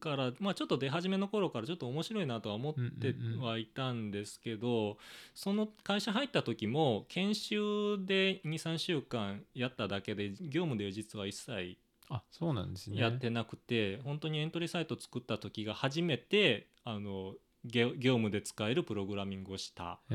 [0.00, 4.98] から、まあ、ちょっと出始めの頃からちょっと面白いなとは思ってうんうんうんはいたんですけど、
[5.36, 11.76] その会社入った時も研修で23週間やっただけで業務では実は一切
[12.08, 12.98] あそうなんですね。
[13.00, 17.34] やってなくて、本当にエントリーサイト作った時が初めてあの
[17.66, 19.98] 業業務で使えるプログラミングをした。
[20.10, 20.14] ん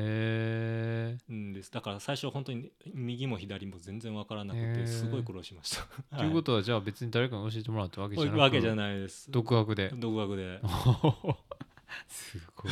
[1.53, 1.71] です。
[1.71, 5.85] だから最初本当に右も左も全然わからなくてすごい苦労しました。
[6.17, 9.07] ということはじゃあ別に誰かに教えてもらったわけじゃなくわけじゃないで。
[9.09, 9.29] す。
[9.29, 9.89] 独学で。
[9.95, 10.59] 独学で。
[12.07, 12.71] すごい。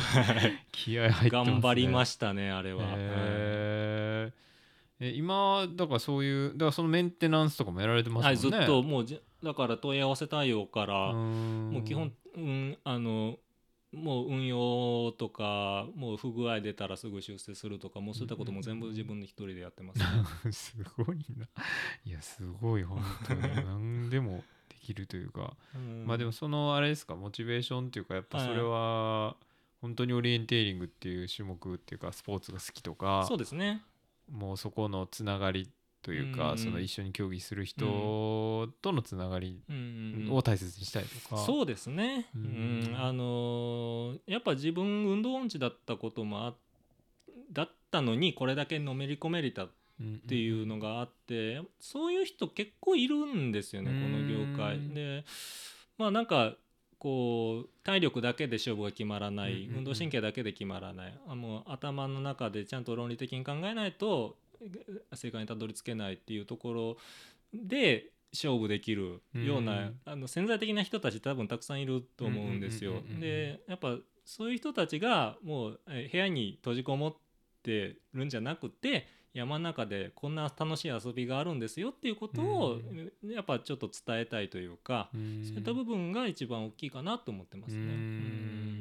[0.72, 1.52] 気合入ってますね。
[1.52, 2.84] 頑張りまししたねあれは。
[2.84, 2.94] はい。
[2.98, 4.40] へー
[5.00, 13.38] え今だからそういうだからそのメンテナンスとかもやられてますもんね、はい、ずっともうじだから問い合わせ対応から、ももう基本、うん、あの
[13.92, 20.06] もう運用とかもう不具合出たらすぐ修正するとかもうそういったことも全部自分で一人でやってます、ね。
[20.52, 21.46] すごいな。
[22.04, 23.40] いやすごい本当に。
[23.66, 26.06] 何でもできるというか、うん。
[26.06, 27.16] まあでもそのあれですか？
[27.16, 29.36] モチベーションっていうかやっぱそれは
[29.80, 33.82] 本当にオリエンテーリングっていう種目っていうかスポーツが好きとかそうですね。
[34.30, 35.68] もうそこのつながり
[36.02, 40.32] というか、うんその一緒に競技する人とのつながりうんうんうん。
[40.32, 42.92] を大切にしたいとか、そうですね、ううん。
[42.92, 46.54] んあのーやっぱ自分運動音痴だったこともあ
[47.52, 54.76] だったのにこれだけのめり込めれたっうんていうのがあってそういう人結構いるんですよねこの業界。
[54.76, 55.24] うんで
[55.98, 56.54] まあなんか
[56.98, 59.52] こう体力だけで勝負が決まらない。
[59.52, 59.78] うんうんうん。
[59.78, 61.18] 運動神経だけで決まらない。
[61.28, 64.36] あもう頭の中でちゃんと論理的に考えないと
[65.14, 66.96] 正解にたどり着けないっていうところ
[67.54, 73.02] で勝負できるような、うんあの潜在的な人たち多分たくさんいると思うんですよ。
[73.18, 77.14] でやっぱそういう人たちがもうえ部屋に閉じこもっ
[77.62, 82.80] てるんじゃなくて山の中でこんな楽しい遊びがあるんですよっていうことを、
[83.24, 85.44] やっぱちょっと伝えたいというか、うん。
[85.44, 87.80] そういった部分が一番大きいかなと思ってますね。
[87.80, 87.92] うーん。
[87.92, 87.96] う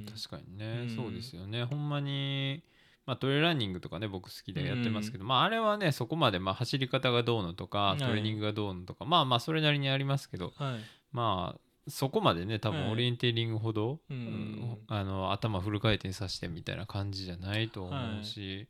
[0.01, 0.05] ん。
[0.05, 0.95] 確かにね、うん。
[0.95, 1.63] そうですよね。
[1.65, 2.63] ほんまに、
[3.09, 7.99] まあ、トレイランニングとかね僕好きでやってますけど、まああれはねそこまでまあ走り方がどうのとかい。
[7.99, 10.79] トレーニングがどうのとか、まあまあそれなりにありますけどはい。
[11.11, 12.83] まあそこまでね多はい。
[12.83, 18.67] 分オリエンテーリングほど、うんうんあの頭フル回転させてみたいな感じじゃないと思うし、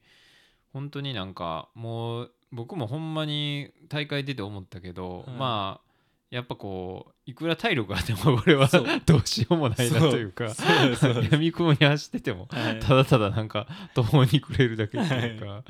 [0.71, 5.29] 本当になんかもう僕もほんまに大会出て思ったけど、はい。
[5.31, 5.89] まあ
[6.29, 8.85] やっぱこういくら体力があってもこれはそう。
[9.05, 11.33] どうしようもないなというかそうそうです。
[11.33, 15.63] 闇雲 に走っててもはいただただなんか途方に暮れるだけっていうか、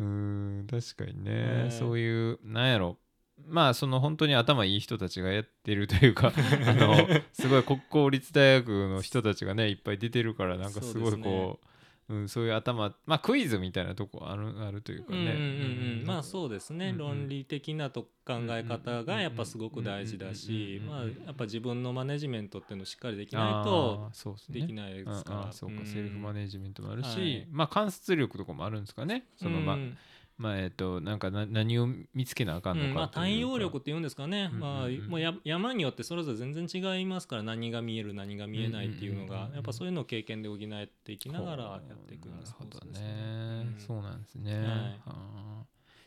[0.00, 1.72] うーん確かにね、はい。
[1.72, 2.98] そういうなんやろ。
[3.46, 6.32] まあその本当に頭いい人たちがやってるというか
[6.66, 6.96] あの
[7.32, 11.22] すごい国公立大学の人たちがねいっぱい出てるからなんかすごいそうですね。
[11.22, 11.60] こ
[12.08, 16.06] ううん、そういう頭まあクイズみたいなとこあるあるというかね、うんうんうんうん。
[16.06, 16.98] まあそうですね、うんうん。
[16.98, 24.60] 論理的なと考え方がやっぱすごく大事だしまあやっぱ自分のマネジメントっていうのをしっかりできあないとーそうですね。
[24.60, 25.86] できないですから、そうか、ん。
[25.86, 27.46] セルフマネジメントもあるし、はい。
[27.50, 29.24] まあ観察力とかもあるんですかね。
[29.36, 29.96] そのまあ、うん
[30.38, 34.60] まあえっ、となんかな何を見つけなあかんのかうんまあ、対応力っていうんですかね、うんうんうん。
[34.60, 39.48] まあ、もうや山によってそれぞれ全然違いますから何が見える何が見えないっていうのうんうんうんうん。
[39.50, 40.58] がやっぱそういうのを経験で補っ
[41.04, 43.00] ていきながらやっていくようなスポなるほどね。
[43.00, 43.84] ね、うん。
[43.84, 45.00] そうなんですね、はい。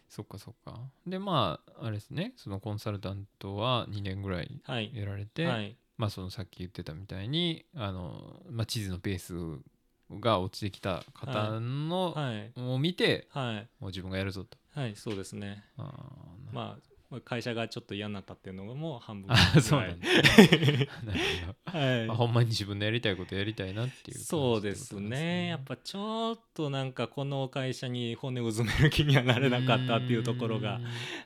[0.08, 0.80] そっかそっか。
[1.06, 2.34] でまああれですね。
[2.38, 5.76] そのコンサルタントは2年ぐらいはい、やられて、はい。
[5.98, 9.36] まあそのさっき言ってたみたいにあの、まあ、地図のペース
[10.20, 12.52] が落ちてきた方の、はい。
[12.60, 13.70] を見てはい。
[13.80, 14.58] もう自分がやるぞと。
[14.74, 15.64] はいそうですね。
[15.76, 19.60] まあまあ会社がちょっと嫌になったっていうのがもう半分あぐらい。
[19.62, 20.08] そうなんだ。
[20.08, 20.90] なる
[21.46, 21.80] ほど。
[21.80, 22.08] はい。
[22.08, 25.48] まあ、ほんまに自分のやりたいことやりたいなっていう感じってことそうですね。
[25.48, 30.80] やっぱちょっとなんかこの会社に骨をうずめる気にはなれなかったっていうところが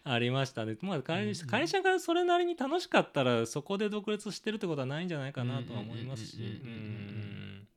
[0.03, 1.35] ありましたね、まあ、会うん。
[1.35, 6.37] 社会社がそれなりに楽しかったらそこで独立してるってことはないんじゃないかなとは思いますし。
[6.63, 7.67] うん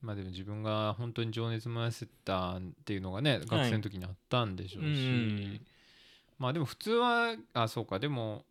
[0.00, 5.60] まあでも自分が本当に情熱燃やせたっていうのがね学生の時にあったんでしょうし、うんうん
[6.38, 7.98] まあでも普通はあそうか。
[7.98, 8.44] でも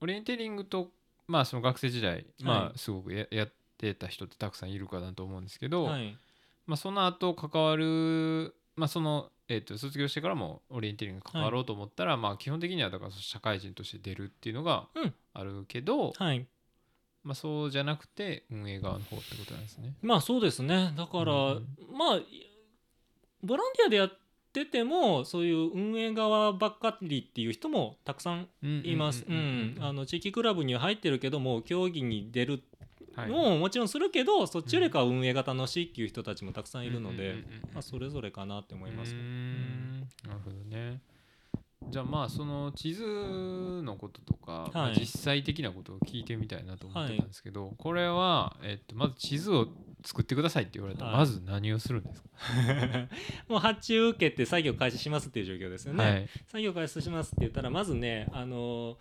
[0.00, 0.90] オリエンテーリングと
[1.28, 6.16] まあその学生時代、まはあすごくややってた人ってたくさんいるかなと思うんですけど、はい。
[6.66, 15.14] まあその後関わるまあそのえー、と卒業してからもオリエンテーリングに関わろうと思ったら、まあ基本的にはだから社会人として出るっていうのがうん。
[15.32, 16.46] あるけど、はい
[17.22, 19.94] まあそうじゃなくて運営側の方ってことなんですね。
[20.02, 20.92] まあそうですね。
[20.96, 22.20] だから、うんまあ
[23.42, 24.12] ボランティアでやっ
[24.50, 29.24] っててもそういう運営側ばっかりっていう人もたくさんいます。
[30.06, 32.62] 地域クラブには入ってるけども競技に出る
[33.14, 33.28] はい。
[33.28, 37.44] のももちろんするけど、そっちよりかは運営が楽しいっていう人たちもたくさんいるので、
[37.80, 39.14] それぞれかなって思います。
[39.14, 41.00] なるほどね
[41.88, 43.02] じゃあまあその地図
[43.82, 49.66] のこととか、まあはい実際的なことを聞いてみたいなと思ってたんですけど、これは、えっと、まず地図を
[50.04, 51.18] 作ってくださいって言われたら、はい。
[51.20, 52.28] まず何をするんですか、
[53.48, 56.04] もう発注受けて作業開始しますっていう状況ですよね。
[56.04, 56.28] はい。
[56.46, 58.98] 作業開始しますって言ったらまずねあの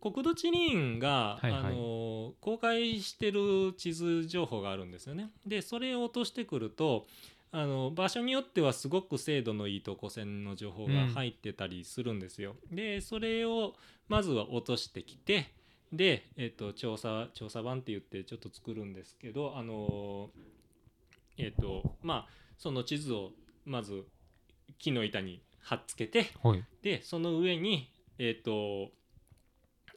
[0.00, 1.60] 国土地理院が、はいはい。
[1.60, 5.30] あの公開してる地図情報があるんですよね。
[5.46, 7.06] でそれを落としてくると
[7.54, 12.56] あの場所によってはすごく精度のいい等高線の情報が入ってたりするんですよ。
[12.70, 13.74] でそれを
[14.08, 15.52] まずは落としてきて
[15.92, 20.30] で、えっと調査調査版って言ってちょっと作るんですけどあの
[21.36, 23.32] えっとまあその地図を
[23.66, 24.04] まず
[24.78, 28.90] 木の板に貼っつけてはいでその上にえっ、と、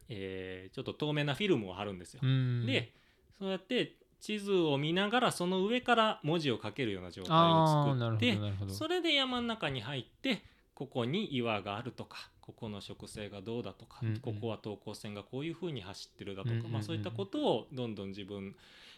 [0.09, 2.19] えーちょっと透明なフィルムを貼るんですよ。
[2.21, 2.91] うんで
[3.39, 8.37] そうやって地図を見ながらその上から文字を書けるような状態を作って
[8.69, 14.19] それで山の中に入ってここに岩があるとかここの植生がどうだとか、うんうん。
[14.19, 16.71] ここは等高線がこういうふうに走ってるだとか、うんうんうん。
[16.73, 18.55] まあ、そういったことをどんどん自分、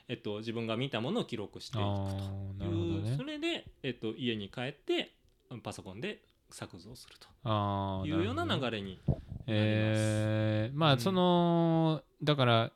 [0.10, 2.10] えっと、自分が見たものを記録していくあ
[2.60, 3.16] という、ね。
[3.16, 5.14] それで、えっと、家に帰って
[5.64, 8.06] パソコンで作図をすると。
[8.06, 8.70] いうようなるほどね。
[8.70, 9.00] 流れに
[9.48, 10.98] えーまうん。
[10.98, 12.72] あその、だから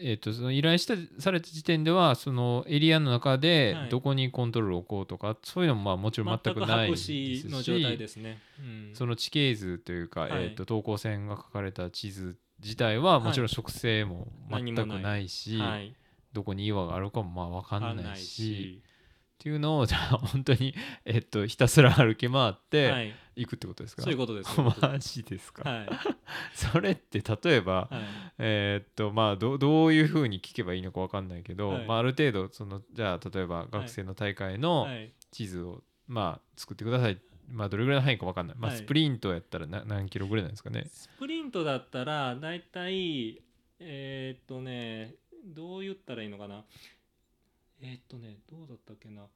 [0.00, 3.88] えー、とその依頼したされた時点ではそのエリアの中ではい。
[3.88, 8.38] どこにコントロールを置こうとか、そういうのもまあもちろん全全くくないです白紙の状態ですね。
[8.58, 8.90] うん。
[8.94, 10.30] その地形図というか、はい。
[10.32, 15.94] えー、と等高線が書かれた地図自体はもちろんはい植生も全くないし、はい、
[16.32, 18.82] どこに岩があるかもまあ分かんわかんないし、
[19.36, 24.50] っていうのをじゃあ本当に、えっとひたすら歩き回ってはい、行くってことですか、そういうことです。
[24.60, 25.88] マでジですか、すはい、
[26.72, 28.04] それって例えば、はい、
[28.38, 31.86] えーっとまあどどういうふうに聞けばいいのか分かんないけど、はい。
[31.86, 38.78] まあ、ある程度そのじゃあ例えば学生の大会のはい、地図を、まあ、作ってください、まあ、どれぐらいの範囲か分かんない、まあ、はい。
[38.78, 40.86] スプリントやったらな何キロぐらいなんですかね？
[40.88, 43.42] スプリントだったらだいたい
[43.78, 46.64] えーっとねどう言ったらいいのかな？
[47.80, 49.26] えーっとねどうだったっけな。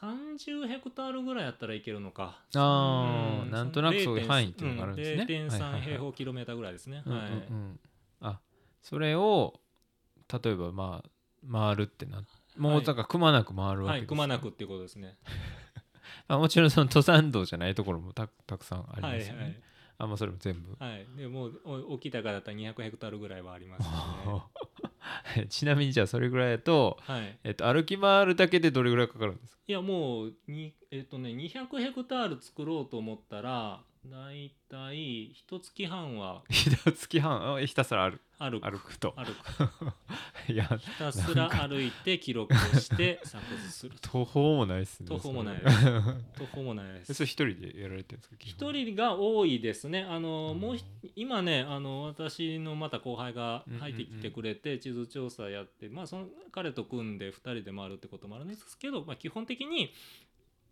[0.00, 2.40] 30ヘクタールぐらいやったらいけるのか。
[2.54, 3.50] あーうん。
[3.50, 5.26] なんとなくそういう範囲っていうのがあるんですね。
[5.28, 5.48] うん。
[5.48, 5.80] はいはいはい。
[5.80, 7.02] 0.3平方キロメーターぐらいですね。
[7.04, 7.80] はいうん
[8.20, 8.40] あ
[8.82, 9.60] それを
[10.42, 11.10] 例えばまあ
[11.52, 12.22] 回るってな
[12.56, 12.78] もはい。
[12.78, 15.16] うだからくまなく回るわはいけです、くまなくっていうことですね。
[16.28, 19.62] ま あ、もちろんその登山道じゃないところもたたくさんありまはいすよね、はい
[20.00, 20.76] あまあそれも全部。
[20.78, 21.06] はい。
[21.16, 24.42] でもうお大きい高だったら200ヘクタールぐらいはありますよね
[25.48, 27.38] ちなみにじゃあそれぐらいだと、はい。
[27.44, 29.62] えっと、歩き回るだけでどれぐらいかかるんですか？
[29.66, 37.54] いやもうにえっ、とね200ヘクタール作ろうと思ったらだいたい一月半は ひと月半？
[37.56, 38.70] あひたすら歩歩く。
[38.70, 39.14] 歩くと。
[39.16, 39.32] 歩く。
[40.52, 44.08] いやひたすら歩いて記録をして 作図すると。
[44.10, 45.62] 途方もないっすね途方もない。
[46.36, 47.14] 途方もないです。
[47.14, 48.36] それ一人でやられてるんですか？
[48.38, 50.02] 一人が多いですね。
[50.04, 50.60] あの、うん。
[50.60, 50.84] もうひ
[51.16, 59.92] 今ねあの私のまた後輩が入ってきてくれて地図調査やって、まあその彼と組んで2人で回るってこともあるんですけど、まあ、基本的に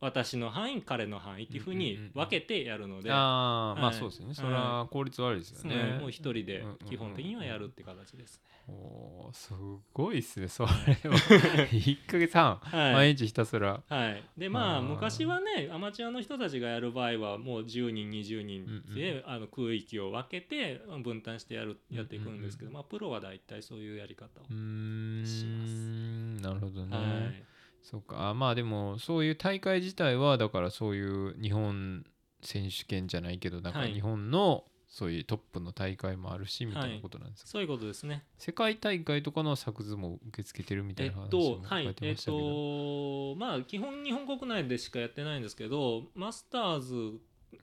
[0.01, 4.35] 私の範囲彼の範囲っていうふうに分けてやるので、ああまあはいそうですよね。
[4.35, 5.99] それは効率悪いですよね。
[6.01, 8.57] もう一人で基本的にはやるって形ですね。
[8.69, 9.53] おーす
[9.95, 10.75] ごいっすねそれは。
[11.71, 12.57] 1ヶ月半。
[12.57, 12.93] はい。
[12.93, 13.83] 毎日ひたすら。
[13.89, 25.45] はい、でまあ昔はねアマチュアの人たちがやる場合はもう10人20人で、あの区域を分けて分担してやるやっていくんですけど、まあ、プロは大体そういうやり方をします。
[25.45, 27.56] んなるほどね、はい
[27.89, 28.29] そうか。
[28.29, 32.05] あまあでもそういう大会自体はだからそういう日本
[32.43, 33.93] 選手権じゃないけどなんかはい。
[33.93, 38.25] 日本のそういうトップの大会もあるしみたいなことなんですか、そういうことですね。
[38.39, 41.85] 世界大会とかの作図も受け付けてるみたいな話えっとも書はい。
[41.85, 46.95] いえってましたけど、とまあ基本日本国内でしかやってないんですけどマスターズ、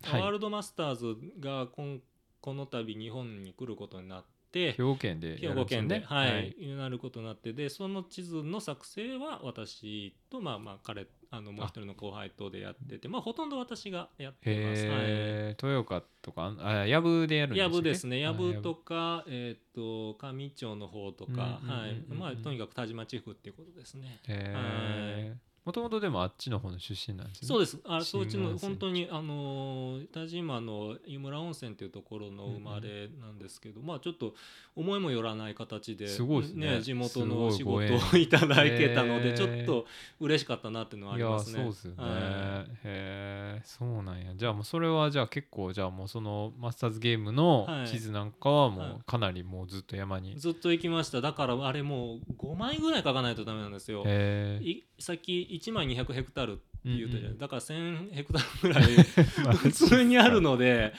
[0.04, 0.22] はい。
[0.22, 2.00] ワールドマスターズが今
[2.40, 5.56] この度日本に来ることになって兵庫県でね。
[5.56, 14.86] 庫県で、はいなることになってでその地図の作成は私とまあまあ彼あのもう一人の後輩とでやっててまあほとんど私がやってます。
[14.86, 15.48] はい。
[15.50, 18.20] 豊岡とかあやぶでやるんです藪ですね。
[18.20, 22.14] や藪とかえっ、と上町の方とか、はい。
[22.14, 24.20] まあとにかく田島地区っていうことですね。
[24.28, 25.36] へえ
[25.66, 27.48] もともとでもあっちの方の出身なんですね。
[27.48, 27.80] そうです。
[27.86, 34.34] あ新そっちの本当にあのー田島の湯村温泉っていうところの生まれなんですけど、まあちょっと
[34.76, 36.82] 思いもよらない形ですごいですね。
[36.82, 39.86] 地元の仕事をいただけたのでちょっと
[40.20, 41.64] 嬉しかったなっていうのはありますね。
[41.64, 44.34] そうですよね、はへえそうなんや。
[44.36, 47.88] じゃあもうそれはじゃあ結構じゃあもうそのマスターズゲームのはい。
[47.88, 50.40] 地図なんかはもはいうかなりもうずっと山に、い。
[50.40, 51.22] ずっと行きました。
[51.22, 54.04] だからあれもう5枚ぐらい書かないとダメなんですよ。
[54.06, 57.38] へえいさっき1枚200ヘクタールって言うたじゃない、うんうん。
[57.38, 58.94] だから1000ヘクタールぐらい
[59.58, 60.94] 普通にあるので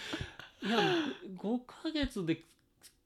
[0.62, 0.78] いや
[1.36, 2.42] 5ヶ月で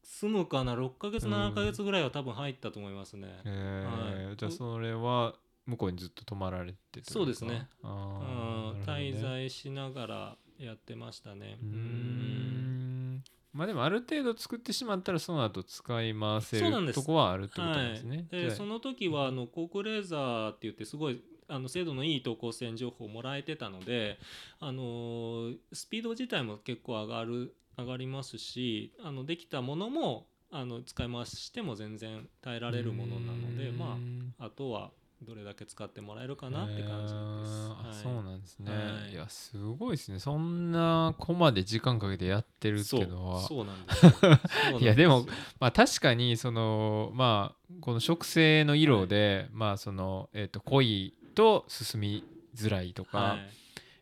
[0.03, 3.29] 済むかな6ヶ月うん7ヶ月ぐらいは多分入ったと思いますね。
[3.29, 4.37] へえはい。
[4.37, 5.35] じゃあそれは
[5.67, 7.69] 向こうにずっと泊まられてそうですね。
[7.83, 8.85] あね。
[8.85, 11.59] 滞在しながらやってましたね。
[11.63, 11.69] うん。
[11.69, 13.25] ん。
[13.53, 18.17] まあでもある程度作ってしまったらその後使い回せるとこはあるってことですね。
[18.31, 24.19] はい、でその時はあのコークレーザーって言ってすごいあの精度のいい投稿線情報をもらえてたので、
[24.61, 33.99] あのースピード自体も結構上がる上がりますしあのできたものもあの使い回しても全然耐えられるものなのでま
[34.39, 34.91] ああとは
[35.23, 37.71] どれだけ使ってもらえるかなって感じです。
[37.71, 38.03] はい。
[38.03, 39.13] そうなんですね、はい。
[39.13, 40.21] い、やすごいですね。
[40.21, 44.07] そんなコマで時間かけてやってるっていうのはそうなんです
[44.81, 45.27] いやでも
[45.59, 52.25] まあ確かにそのまあこの植生の色で、まあそのえっ、と濃いと進み
[52.57, 53.39] づらいとか、はい。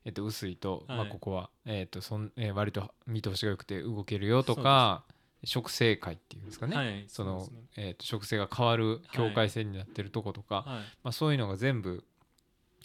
[0.06, 0.98] えっと薄いと、はい。
[0.98, 5.04] まあここはえっとそん、えー割と見通しが良くて動けるよとか
[5.44, 7.04] 植生界っていうんですかね、はい。
[7.08, 7.66] そのそうですね。
[7.76, 10.64] えっと植生が変わる境界線になってるとことか、はい。
[10.64, 12.04] まあそういうのが全部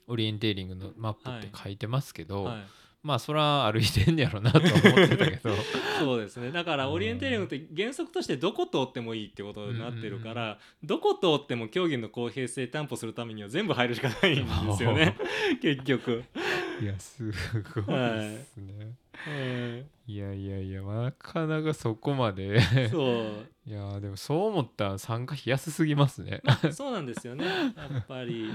[0.08, 2.62] オリエンテーリングのマップって書いてますけど、はい
[3.04, 5.50] まあそれは歩いてんねやろなとは思ってたけど。
[6.00, 6.52] そうですね。
[6.52, 15.18] だからオリエンテーリングって原則としてどこ通ってもいいってことになってるから、どこ通っても競技の公平性担保するためには全部入るしかないんですよね。
[15.62, 16.24] 結局、
[16.82, 20.12] いやすごいですね、はい。
[20.12, 22.60] い、やいやいやなかなかそこまで。
[22.90, 23.48] そう。
[23.66, 26.42] いやでもそう思ったら参加費安すぎますね。
[26.72, 27.46] そうなんですよね。
[27.46, 28.44] やっぱり。
[28.44, 28.52] ね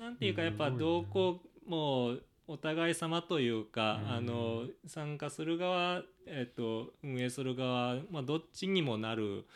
[0.00, 4.10] なんていうかやっぱ同行もうお互い様というか、うん。
[4.10, 9.46] あの参加する側、えっと運営する側、まあ、どっちにもなる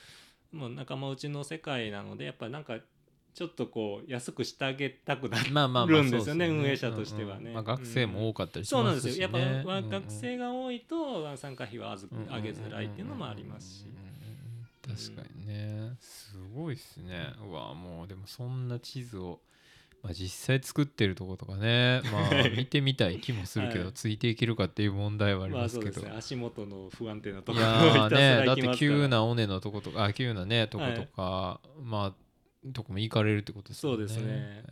[0.53, 2.79] もう仲間内の世界なのでやっぱなんか
[3.35, 6.47] ちょっとこう安くしてあげたくなるまあまあまあるんですよね。
[6.47, 7.51] 運営者としてはね。
[7.51, 9.29] まあ、学生も多かったりしそうなんですすよ。
[9.33, 13.87] やっぱ、学生が多いと参加費は上げづらいっていうのもありますし。
[14.87, 15.97] 確かにね。
[15.99, 17.33] すごいっすね。
[17.45, 19.41] うわもうでもそんな地図を、
[20.05, 23.93] まあ、実際作ってるとことかね まあ見てみたい気もするけど、はい。
[23.95, 26.19] ついていけるかっていう問題はありまあますけど、そうですね。
[26.19, 28.41] 足元の不安定なといころ をやーひたすら。
[28.41, 32.25] ねだって急な尾根のとことかあ急なねとことか、まあ
[32.73, 33.97] とこも行かれるってことですよね。
[33.97, 34.25] そうですね。
[34.27, 34.65] え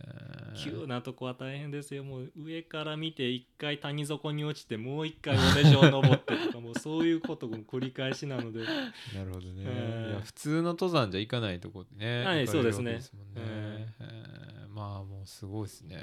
[0.55, 0.81] ー。
[0.81, 2.03] 急なとこは大変ですよ。
[2.03, 8.59] もう上から見て一回谷底に落ちてもう一回尾根上登ってとか もうそういうことも繰り返しなので。
[8.59, 12.99] なるほどね、えー普通の登山じゃ行かないとこでねはいそうですね。
[13.35, 15.97] えーまあもうすごいですね、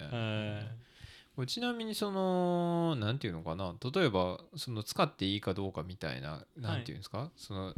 [1.47, 3.75] ちなみにそのなんていうのかな。
[3.95, 7.75] 例えばその使っていいかどうかみたいななんていうんですか、その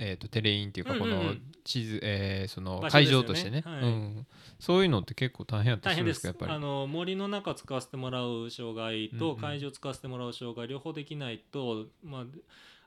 [0.00, 1.28] えー、とテレインっていうかこのうんうん。
[1.28, 3.62] うん地図、えーその会場としてね。
[3.62, 3.82] はい。
[3.82, 4.26] うん、
[4.58, 6.22] そういうのって結構大変やったりするんですす。
[6.22, 6.52] かやっぱり。
[6.52, 12.24] あの森の中使わせてもらう障害と会場使わせてもらう障害両方できないと、まあ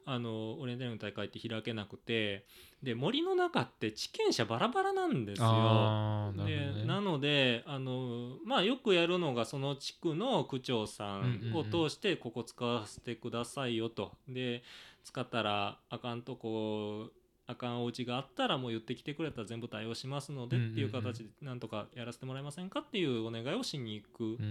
[0.05, 2.47] あのオリエンテーリングの大会って開けなくて
[2.83, 5.47] で森の中って地権者バラバラなんですよ。
[5.47, 14.13] なねでなのであの、まあ、よくやるのがその地区の区長さんを通してここ使わせてくださいよと。
[14.27, 14.63] で
[15.03, 17.11] 使ったらあかんとこ
[17.51, 24.41] あかんお家があったらもう言ってきてくれたら全部対応しますのでっていう形でなんとかやらせてもらえませんかっていうお願いをしに行く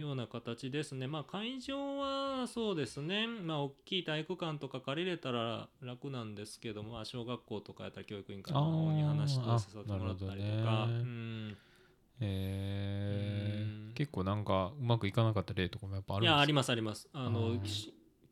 [0.00, 1.06] ような形ですね。
[1.06, 3.26] まあ会場はそうですね。
[3.26, 11.56] まあ大きい体育館とか借りれたら楽なんですけども、まあ小学校とかやったら教育委員会の方に話してさせてもらったりとか、うん。
[12.20, 17.08] え結構なんかうまくいかなかった例とかもやっぱあるんいやありまますあります。
[17.12, 17.56] ああの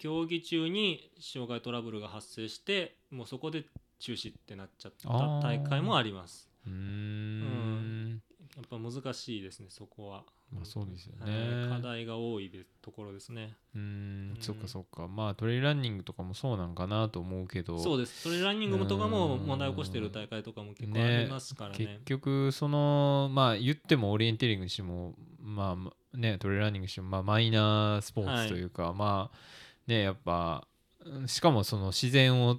[0.01, 3.65] 競技中に障害トラブルが発生して、もうそこで
[3.99, 5.09] 中止ってなっちゃった
[5.43, 6.49] 大会もあります。
[6.67, 8.23] うーん。
[8.57, 10.25] やっぱ難しいですねそこは。
[10.53, 11.31] まあそうですよはい。
[11.31, 13.55] ね課題が多いでところですね。
[13.75, 14.31] うーん。
[14.31, 14.37] うん。
[14.41, 15.07] そっかそっか。
[15.07, 17.79] まあトレイランニングとかもそうなんかなと思うけど。
[17.79, 18.25] そうです。
[18.25, 21.77] トレランニングとかもうん問題を起こしている大会とかも結構ありますからね。
[21.77, 29.39] 結局そのまあ言ってもオリエンテーリングにしてもまあねトレイランニングにしてもまあマイナースポーツというか、まあ
[29.87, 30.67] ねやっぱ
[31.05, 32.59] うんしかもその自然を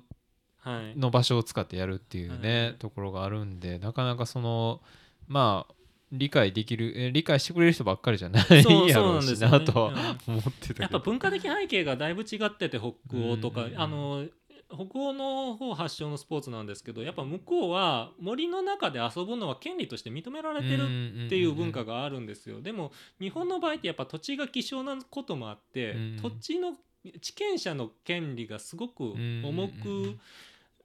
[0.63, 0.99] はい。
[0.99, 2.74] の場所を使ってやるっていうね、はい。
[2.76, 4.82] ところがあるんでなかなかその
[5.28, 5.74] まあ
[6.11, 8.45] 理解できるえ理解してくれる人ばっかりじゃない
[8.89, 13.80] やろうんしなですよねなとはうん思ってたやっぱ文化的背景がだいぶ違ってて北欧とか、うん。
[13.80, 14.28] あの
[14.74, 22.61] 北欧の方発祥のスポーツなんですけどやっぱ向こうは森の中で遊ぶのは権利として認められてるっていう文化があるんですよ。
[22.61, 26.19] でも日本の場合ってやっぱ土地が希少なこともあって、うん。
[26.22, 26.78] 土地の
[27.20, 29.04] 地権者の権利がすごく
[29.43, 30.18] 重く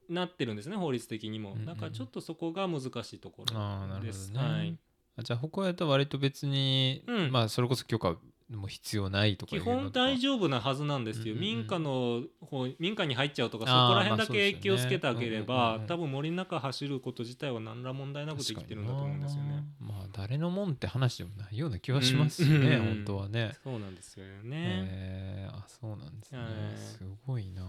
[0.09, 1.53] なってるんですね法律的にも。
[1.53, 1.67] うん。
[1.67, 4.31] だからちょっとそこが難しいところです。
[4.31, 4.79] るほどね、はい、
[5.19, 7.33] あじゃあ北欧やったら割と別に、うん。
[7.33, 8.17] まあそれこそ許可
[8.51, 11.41] も必要ないとか基本大丈夫なはずなんですよ、うんうんうん。
[11.41, 15.87] 民家の方民家に入っちゃうとかそあーこら辺だけ気をつけてあげれうんうんば、うんうん。
[15.89, 19.65] 多分森の中走ること自体は何ら問題なくできてるんだと思うんですよね。
[19.81, 23.57] まあ誰のもんって話でもないような気はしますしね、うん本当はね。
[23.65, 24.87] そうなんですよね。
[24.89, 26.49] えーあそうなんですね、はい。
[26.77, 27.63] すごいな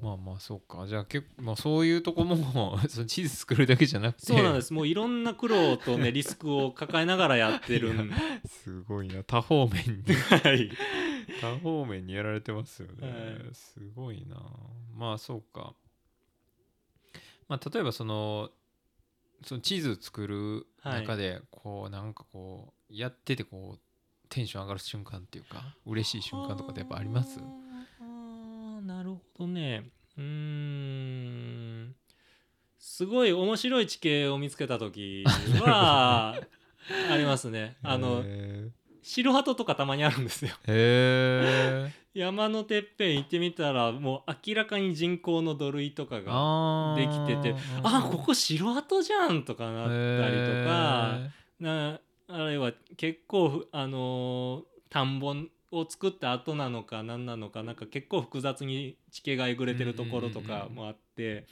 [0.00, 0.86] まあまあそうか。
[0.86, 4.26] じゃあ結構、まあ、そういうとこも その地図作るだけじゃなくて。
[4.26, 4.72] そうなんです。
[4.72, 8.10] もういろんな苦労とね リスクを抱えながらやってるん。
[8.46, 9.24] すごいな。
[9.24, 10.14] 多方面に。
[10.14, 10.70] はい。
[11.40, 13.54] 多方面にやられてますよね、はい。
[13.54, 14.36] すごいな。
[14.94, 15.74] まあそうか。
[17.48, 18.50] まあ例えばその
[19.44, 23.80] その地図作る中でこうなんかこうやっててこう
[24.28, 27.40] テンション上がる瞬間っていうか嬉しい瞬間とかってやっぱあります？
[28.88, 29.90] なるほどね。
[30.16, 31.94] うーん。
[32.78, 35.24] すごい面白い地形を見つけた時
[35.60, 36.40] は
[37.12, 37.76] ありますね。
[37.82, 38.70] あのへ
[39.02, 40.52] 白鳩とかたまにあるんですよ。
[42.14, 51.18] 山のてっぺん行ってみたらもう明らかに人工の土塁とかがあできててあここ白鳩じゃんとかなったりとか
[51.60, 55.34] なあるいは結構ふあのー田んぼ
[55.70, 61.46] を作った後なのか何なのかなんか結構複雑に地形がえぐれてるところとかもあって。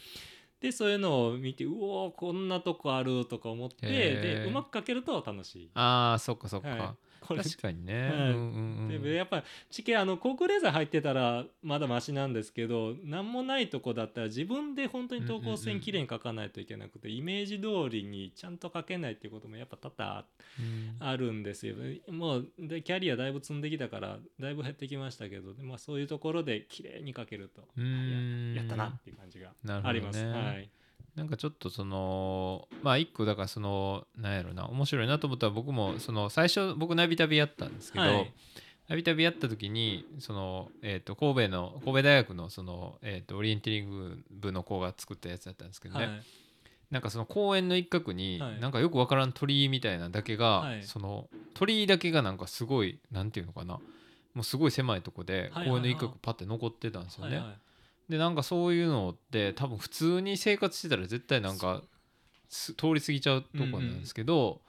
[0.59, 5.71] でそういうのを見てうおーこんなとこあるとか思ってでうまく描けると楽しい。
[5.75, 8.11] ああそっかそっか、は確かにね、はい。
[8.11, 9.03] うんうんうん。
[9.03, 20.25] でやっぱ地形あのコークレーザー入ってたらまだマシなんですけど何もないとこだったら自分で本当に等高線きれいに描かないといけなくてイメージ通りにちゃんと描けないっていうこともやっぱ多々
[20.59, 20.97] うん。
[20.99, 21.75] あるんですよ。
[22.09, 27.63] もうでキャリアだいぶ積んできたからだいぶ減ってきましたけど、まあ、そういうところで綺麗に描けると。
[27.77, 28.55] うーん。
[28.55, 29.89] やったなっていう感じがなるほどね。
[29.89, 30.25] あります。
[30.25, 30.71] はい
[31.17, 38.33] なんかちょっとそのまあ一個だからそのなんやろな面白いなと思ったら僕もその最初僕ナビ旅やったんですけど、はい。
[38.89, 46.23] ナビ旅やった時にその、えー、と神戸の神戸大学のその、えー、とオリエンテリング部の子が作ったやつだったんですけどね、はい。
[46.91, 48.61] なんかその公園の一角に、はい。
[48.61, 50.83] なんかよくわからん鳥居みたいなだけが、はい。
[50.85, 53.81] その鳥居だけがなんかすごいなんていうのかな
[54.35, 55.69] もうすごい狭いとこではいはいはい。
[55.71, 57.39] 公園の一角パッて残ってたんですよね。
[57.39, 57.57] はいはい
[58.09, 61.83] でなんかそういうのって多分普通に生活してたら絶対なんか
[62.49, 64.61] す通り過ぎちゃうとこなんですけど、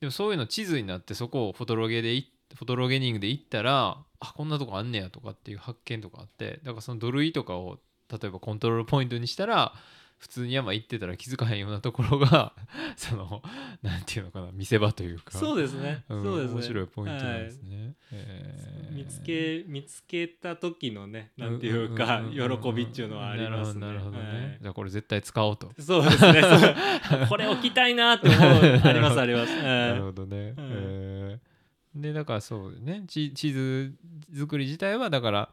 [0.00, 7.78] でもそういうの地図になってそこをフォトロゲでいフォトロゲニングで行ったらあこんなとこあんねやとかっていう発見とかあってだからその土塁とかを
[8.10, 9.74] 例えばコントロールポイントにしたら
[10.18, 12.54] 普通に山行ってたら気づかへんようなところが
[12.96, 13.42] その
[13.82, 17.94] なんていうのかな見せ場というかそうですね、うんそうですね面白いポイントなんですね。
[18.12, 23.86] えー見つけ見つけた時のねなんていうか喜びっていうのはありますね。
[23.86, 25.70] なるほどね、はいじゃあこれ絶対使おうと。
[25.78, 26.42] そうですね。
[27.28, 28.40] これ置きたいなって思う
[28.82, 29.54] ありますあります。
[29.62, 30.36] なるはほどね。
[30.36, 31.56] うんえー
[31.96, 33.94] でだからそうね地地図
[34.34, 35.50] 作り自体はだから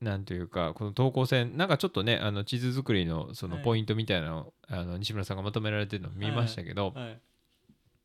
[0.00, 3.64] なんというかこの投稿線なんかちょっとねあの地図作りのそのはい。
[3.64, 6.98] ポイントみたいなのを、あの西村さんがまとめられてるのを見ましたけど、い。
[6.98, 7.20] はい。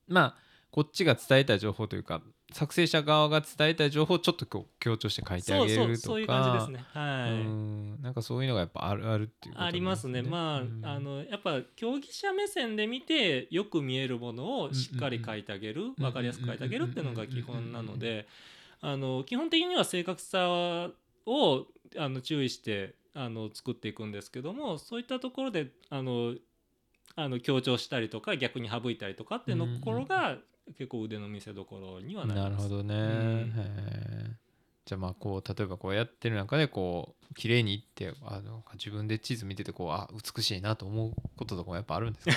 [0.07, 0.35] まあ
[0.71, 2.21] こっちが伝えたい情報というか
[2.53, 4.45] 作成者側が伝えたい情報をちょっと
[4.79, 6.85] 強調して書いてあげるとかそうそういう感じですね。
[6.93, 7.31] はい。
[7.31, 8.01] うん。
[8.01, 10.21] なんかそういうのがやっぱあるあるっていうことなんありますね。
[10.21, 16.03] まあ、うんあのやっぱ競技者目線で見てよく見えるものをしっかり書いてあげる、ん。
[16.03, 18.27] わかりやすく書いてあげるっていうのが基本なので、
[18.81, 20.89] あの基本的には正確さ
[21.27, 21.67] を
[21.97, 26.33] あの注意してあの作っていくんですけども、そういったところであの
[27.15, 30.37] あの強調したりとか逆に省いたりとかっていうところが
[30.77, 32.69] 結構腕の見せ所にはなります。
[32.69, 32.99] なるほどね、ん。
[32.99, 34.46] へえ
[34.87, 42.29] じゃあまあこう例えばこうやってる中でこう綺麗にいってあの自分で地図見ててこうあ美しいなと思うこととかもやっぱあるんです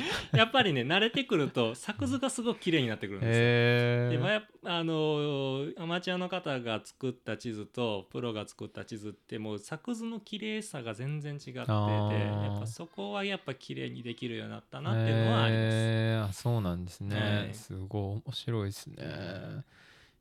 [0.00, 0.02] か？
[0.38, 4.18] やっぱりね慣れてくると作図がすごく綺麗になってくるんですよ。
[4.18, 12.44] でまああのアマチュアの方が作った地図とプロが作った地図ってもう作図の綺麗さが全然違っててー。
[12.44, 16.30] やっぱそこはやっぱ綺麗にできるようになったなっていうのはあります。
[16.30, 17.54] あそうなんですね、はい。
[17.54, 18.22] すごい。
[18.26, 19.64] 面白いですね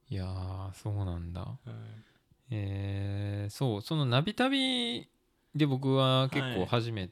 [0.09, 1.41] いやーそうなんだ。
[1.41, 1.69] はい
[2.51, 5.07] えーそうそのナビ旅
[5.55, 6.65] で僕は結構はい。
[6.67, 7.09] 初め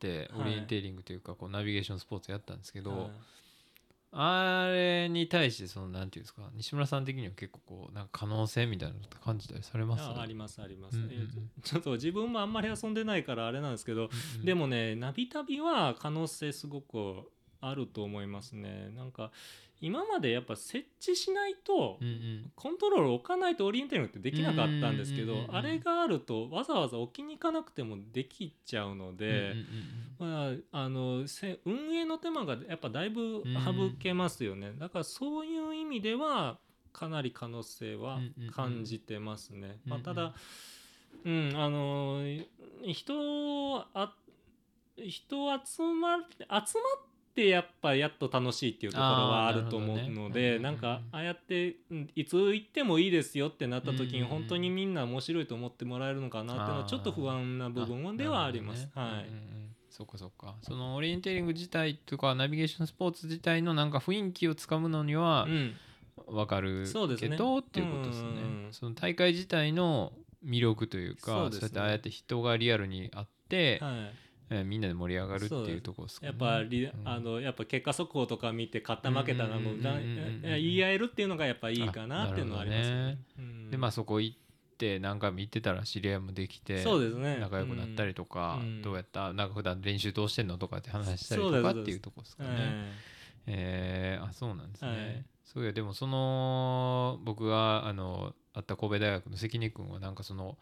[0.00, 0.50] てオはい。
[0.50, 3.10] リエンテーリングというかこうナビゲーションスポーツやったんですけど、はい。
[4.18, 10.02] あれに対してそのなんていうんですか西村さん的には結構こうなんか可能性みたいなのって感じたりされます？
[10.04, 11.12] あありますあります、うんうんうん。
[11.12, 11.28] えー
[11.62, 14.08] ちょっと自分もあんまり遊んでないからあれなんですけど、うん
[14.40, 14.44] うん。
[14.44, 17.28] でもねナビ旅は可能性すごく
[17.60, 18.90] あると思いますね。
[18.94, 19.32] なんか
[19.80, 21.98] 今までやっぱ設置しないと、
[22.54, 29.54] コントロール置かないとオリエンテーリングってできなかったんですけどあれがあるとわざわざ置きに行かなくてもできちゃうので、
[30.18, 36.58] まあ、あのせ運営の手間がやっぱだいぶ省けますよね、だからそういう意味では
[36.92, 38.18] かなり可能性は
[38.54, 39.78] 感じてますね。
[39.84, 40.34] まあ、ただ、
[41.24, 42.22] うん、あの
[42.82, 44.14] 人あ
[44.96, 46.66] 人集ま集まっ
[47.36, 58.88] てやっぱやっと楽しいっていうところはあると思うのねでなんかああやってうんいつ行ってもいいですよってなった時に本当にみんな面白いと思ってもらえるのかなっていうのはちょっと不安な部分ではあります。
[58.94, 59.30] はい。
[59.90, 60.56] そっかそっか。
[60.62, 65.74] そのオリエンテーリング自体とかナビゲーションスポーツ自体のなんか雰囲気をつかむのにはうん。
[66.26, 67.30] 分かるそうですね。
[67.30, 70.12] けどっていうことですねうんその大会自体の
[70.44, 76.28] 魅力というかそうですねそうやってああやって人がリアルにあって、はいえーみんなで盛り上がるっていうところですかね。
[76.28, 76.92] やっぱり、うん。
[77.04, 79.60] あのやっぱ結果速報とか見て勝った負けたなの
[80.42, 83.18] 言い合えるっていうのがやっぱいいかなっていうのはありますよね。
[83.38, 83.70] うん。
[83.70, 84.36] でまあそこ行っ
[84.78, 87.38] て何回も行ってたら知り合いもできてそうですね。
[87.40, 88.82] 仲良くなったりとか、うん。
[88.82, 92.50] どうやったなんか普段練習どうしてんのとかって話したりとかっていうとこですかね。
[93.48, 94.90] えーあそうなんですね。
[94.90, 95.24] はい。
[95.44, 100.58] そういやでもその僕があの会った神戸大学の関根君はなんかその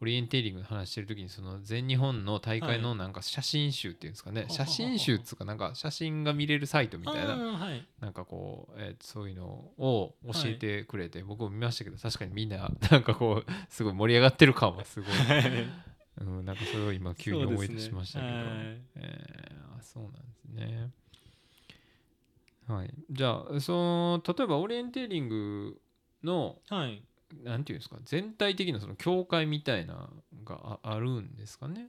[0.00, 4.50] オリエンテーリングの話してる時にその全日本の大会のなんか写真集っていうんですかね、はい。
[4.50, 7.36] 写真集っつうかなんか写真が見れるサイトみたいな。
[8.00, 15.10] なんかこう、えーそういうのを教えてくれて、僕も見ましたけど確かにみんななんかこうすごい盛り上がってる感はすごい、
[16.20, 18.44] うん、なんかそれを今急に思い出しましたけど、そう
[18.96, 19.28] え
[19.82, 20.90] そうなんですね。
[22.68, 25.80] はい、じゃあその例えばオリエンテーリング
[26.22, 27.02] のはい
[27.44, 31.88] なんていうんですか全体的なその協会みたいなのがああるんですかね？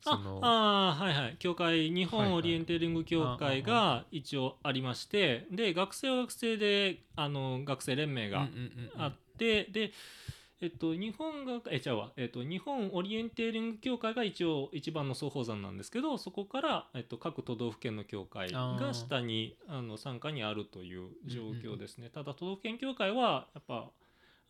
[0.00, 1.36] そあのあーはいはい。
[1.38, 9.02] 協会日はいはい本オリエンテーリング協会が一応ありましてで学生は学生であの学生連盟がうんうんうんうん。
[9.02, 9.92] あってで
[10.60, 12.12] えっと日本がえちゃうわ。
[12.16, 22.08] えっと日本オリエンテーリング協会が一応一番の双方山なんですけどそこからえっと各都道府県の協会が下にあの参加にあるという状況ですね。
[22.08, 23.90] ただ都道府県協会はやっぱ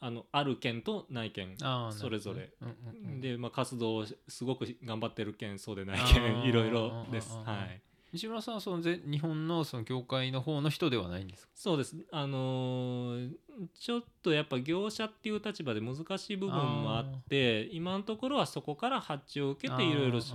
[0.00, 1.56] あのある県とない県
[1.90, 2.98] それぞれ、なるほどね。
[3.02, 6.48] うんうんうんで、まあ、活動をすごく頑張ってる県そうでないあ県ー。
[6.48, 7.36] いろいろです。
[7.44, 7.80] はい。
[8.10, 11.52] 西村さんはそのぜ日本のその協会の方の人ではないんですか？
[11.54, 11.94] そうです。
[12.10, 13.32] あのー
[13.74, 20.32] ちょっとやっぱ業者っていう立場で難しい部分もあって今のところはそこから発注を受けていろいろ仕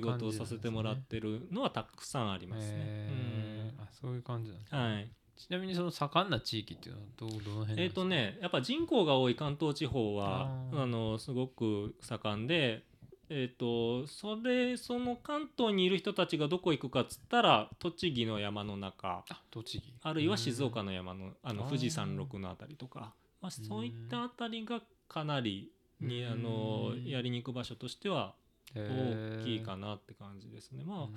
[0.00, 3.72] 事をさせてもらってるのはたくさんありますね。
[3.78, 7.82] あそういう感じなんですね、うんはいちなみにその盛んな地域っていうのはどうどの辺なんですか？
[7.82, 12.84] えっ、とねやっぱ人口が多い関東地方はあのすごく盛んで、
[13.28, 19.94] えっとそれその関東にいる人たちがどこ行くかっつったら栃木の山の中あ栃木。
[20.02, 25.70] あるいは静岡の山のあの富士山麓のあたりとか、まあ、そういったあたりがかなり
[26.00, 28.34] にあのうんやりに行く場所としては
[28.74, 30.84] 大きいかなって感じですね。
[30.84, 31.02] まうん。
[31.04, 31.08] あ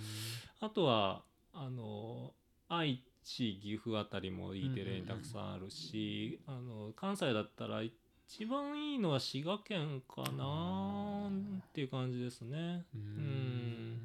[0.61, 2.33] あとはあの
[2.67, 12.85] 愛知岐阜あたりもいいテレにたくさんあるし、あの関西だったら一番いいのは滋賀県かなっていう感じですね。
[12.93, 13.01] うん。
[13.01, 13.97] ん。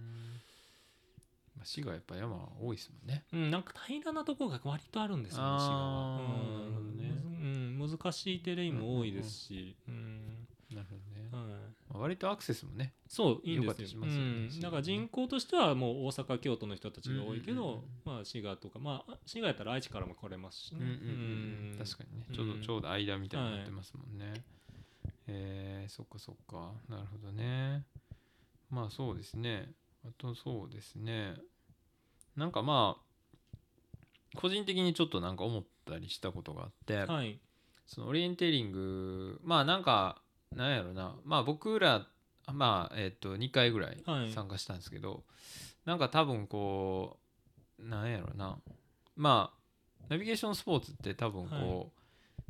[1.55, 3.25] まあ滋賀やっぱ山多いですもんね。
[3.33, 6.17] うん、なんか平らなところが割とあるんですよね、滋賀は。
[6.17, 7.79] うん。
[7.79, 11.10] むうん、難しいテレインも多いですし、うんなるほど
[11.99, 14.01] 割とアクセスもねそういいんですよ。
[14.01, 20.79] ますよねうん、だから人口としてはもう大阪京都の人たちが多いけど、うんうんうんまあ滋賀とかまあ滋賀やったら愛知からも来れますしね。
[20.81, 20.93] うんうん
[21.73, 22.27] うん確かにね。
[22.33, 22.63] ちょうど、うん。
[22.63, 24.45] ちょうど間みたいになってますもんね、
[25.27, 26.73] えー、そっかそっか。
[26.89, 27.85] なるほどね。
[28.71, 29.73] まあそうですね。
[30.05, 31.35] あとそうですね。
[32.37, 37.41] なんかまあ個人的にちょっとなんか思ったりしたことがあって、はい。
[37.87, 40.23] そのオリエンテーリングまあなんか
[40.57, 41.15] なんやろな。
[41.25, 42.07] まあ僕ら
[42.53, 44.33] まあえっ、と2回ぐらいはい。
[44.33, 45.23] 参加したんですけど、
[45.85, 47.19] なんか多分こ
[47.79, 48.59] うなんやろな。
[49.17, 51.87] まあナビゲーションスポーツって多分こう、はい。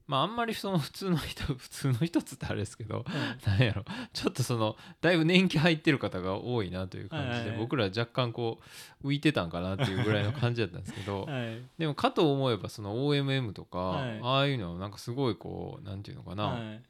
[0.06, 3.04] まああんまりその普通の人普通の人っつったらあれですけどはい。
[3.46, 3.84] なんやろ。
[4.14, 7.58] ちょっとそのだいぶ年季入ってる方が多いなという感じで、はいはいはい。
[7.58, 8.60] 僕ら若干こ
[9.02, 11.62] う浮いてたんかなっていうぐらいの感じだったんですけど、 はい。
[11.78, 14.20] でもかと思えばその OMM とか、はい。
[14.22, 16.82] ああいうのはなんかすごいこうなんていうのかな、はい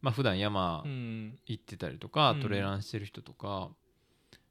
[0.00, 1.38] まあ普段山うん。
[1.46, 2.40] 行ってたりとか、うん。
[2.40, 3.70] トレランしてる人とか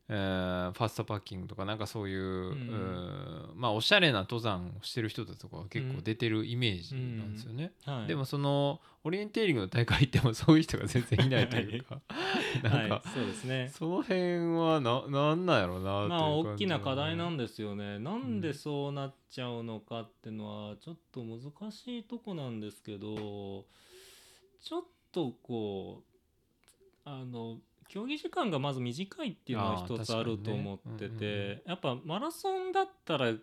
[0.09, 2.23] えーファストパッキングとかなんかそういう、ん。
[2.23, 7.71] うんまあおしゃれな登山をしてる人とかは結構出てるイメージなんですよね。
[7.85, 12.01] はい、でもそのオリエンテーリングの大会行っても そういう人が全然いないというか
[12.63, 13.71] なんか、はい、そうですね。
[13.73, 17.99] その辺はななんなんやろうなっていうまあ大きな課題なんですよね。
[17.99, 23.65] なんでそうなっちゃうのかっていうのはちょっと難しいとこなんですけど
[24.61, 24.96] ちょっと
[25.43, 26.03] こ
[27.05, 27.57] うあの
[27.87, 33.33] 競技時間がまず短いっていうのはあー一つあると思ってて、やっぱマラソンだったら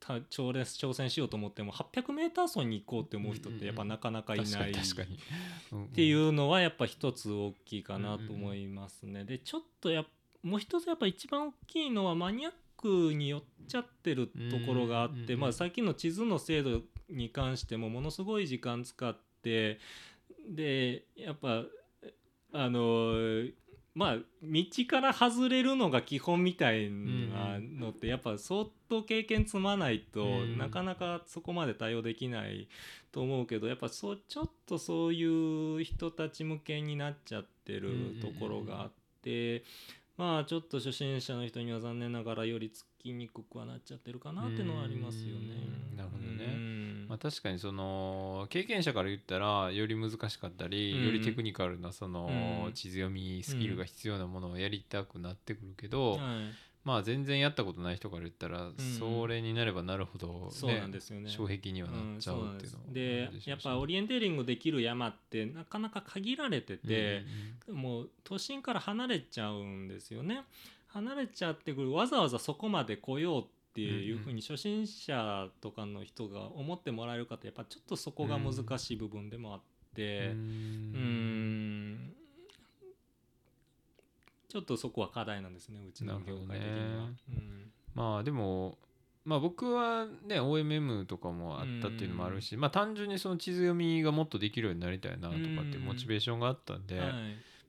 [0.00, 4.70] た挑戦挑戦しようと思っても 800m 走に行こうって思う人ってやっぱなかなかいない。
[4.70, 4.74] っ
[5.94, 9.24] ていうのはやっぱ一つ大きいかなと思いますね。
[9.24, 10.06] でちょっとやっ
[10.42, 14.32] もう一つやっぱ一番大きいのはマニアックに寄っちゃってると
[14.66, 15.40] ころがあって、うん。
[15.40, 19.78] まあ、さっきの地図の精度に関してもものすごい時間使って
[20.48, 21.64] でやっぱ
[22.52, 23.14] あの
[23.94, 30.58] まあ道から外れるのが基本みたいなのってやっぱ相当経験積まないとうん。
[30.58, 32.68] なかなかそこまで対応できない
[33.12, 35.24] と思うけどやっぱそうちょっとそうい
[35.80, 38.92] う人たち向けになっちゃってるところがあっ
[39.22, 39.64] て
[40.16, 45.54] まあちょっと初心者の人には残念ながらよりつきにくくはなっちゃってるかなっていうのはありますよね。
[45.92, 45.96] うん。
[45.96, 46.44] なるほどね。
[46.44, 46.83] うん
[47.14, 51.06] まあ、確かにその経験者から言ったらより難しかったり、うん。
[51.06, 52.72] よりテクニカルなそのうん。
[52.72, 56.20] 地図読みスキルが必要なものをやりたくなってくるけど、はい。
[56.82, 61.30] まあ全然やったことない人から言ったら、それになればなるほど、ねそうなんですよね。
[61.30, 67.22] 障壁にはなっちゃうっていうのはでやっぱオリエンテーリングできる山ってなかなか限られてて、
[67.68, 67.76] うん。
[67.76, 70.42] もう都心から離れちゃうんですよね。
[70.88, 73.44] 離れちゃってくるわざわざそこまで来ようっ
[73.74, 79.60] ていうふうに初心者とかの人が思ってもらえるかってやっぱちょっとそこが難しい部分でもあっ
[79.94, 81.92] てううん。
[81.92, 82.14] ん
[84.48, 87.08] ちょっとそこは課題なんですねうちの業界的には。
[87.08, 87.16] ね。
[87.28, 87.72] うん。
[87.94, 88.78] まあでも
[89.24, 95.38] まあ僕はね OMM とかもあったっていうのもあるし、まあ単純にその地図読みがもっとできるようになりたいなとかっ
[95.72, 97.08] てモチベーションがあったんで、はい。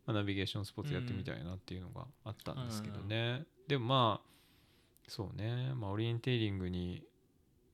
[0.05, 4.34] まあ、ナビゲーションスポーツやってみたいなっていうのがあったんですけどね、でもまあ
[5.07, 7.03] そうね、まあ、オリエンテーリングに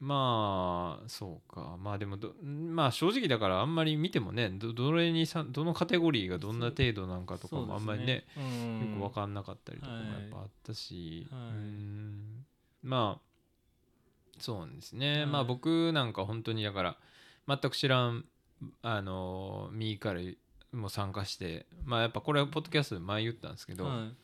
[0.01, 1.77] まあそうか。
[1.79, 8.25] まあでもどまあ正直だからあんまり見てもねどどれにさどのカテゴリーがどんな程度なんかとかもあんまりねね
[8.81, 11.51] よく分かんなかったりとかもやっぱあったし、はい。
[11.51, 12.45] ん。
[12.81, 15.25] まあそうなんですね、はい。
[15.27, 16.97] まあ僕なんか本当にだから
[17.47, 18.25] 全く知らん
[18.81, 20.21] あの右から
[20.73, 24.15] も参加してまあやっぱこれはポッドキャストで前言ったんですけど、はい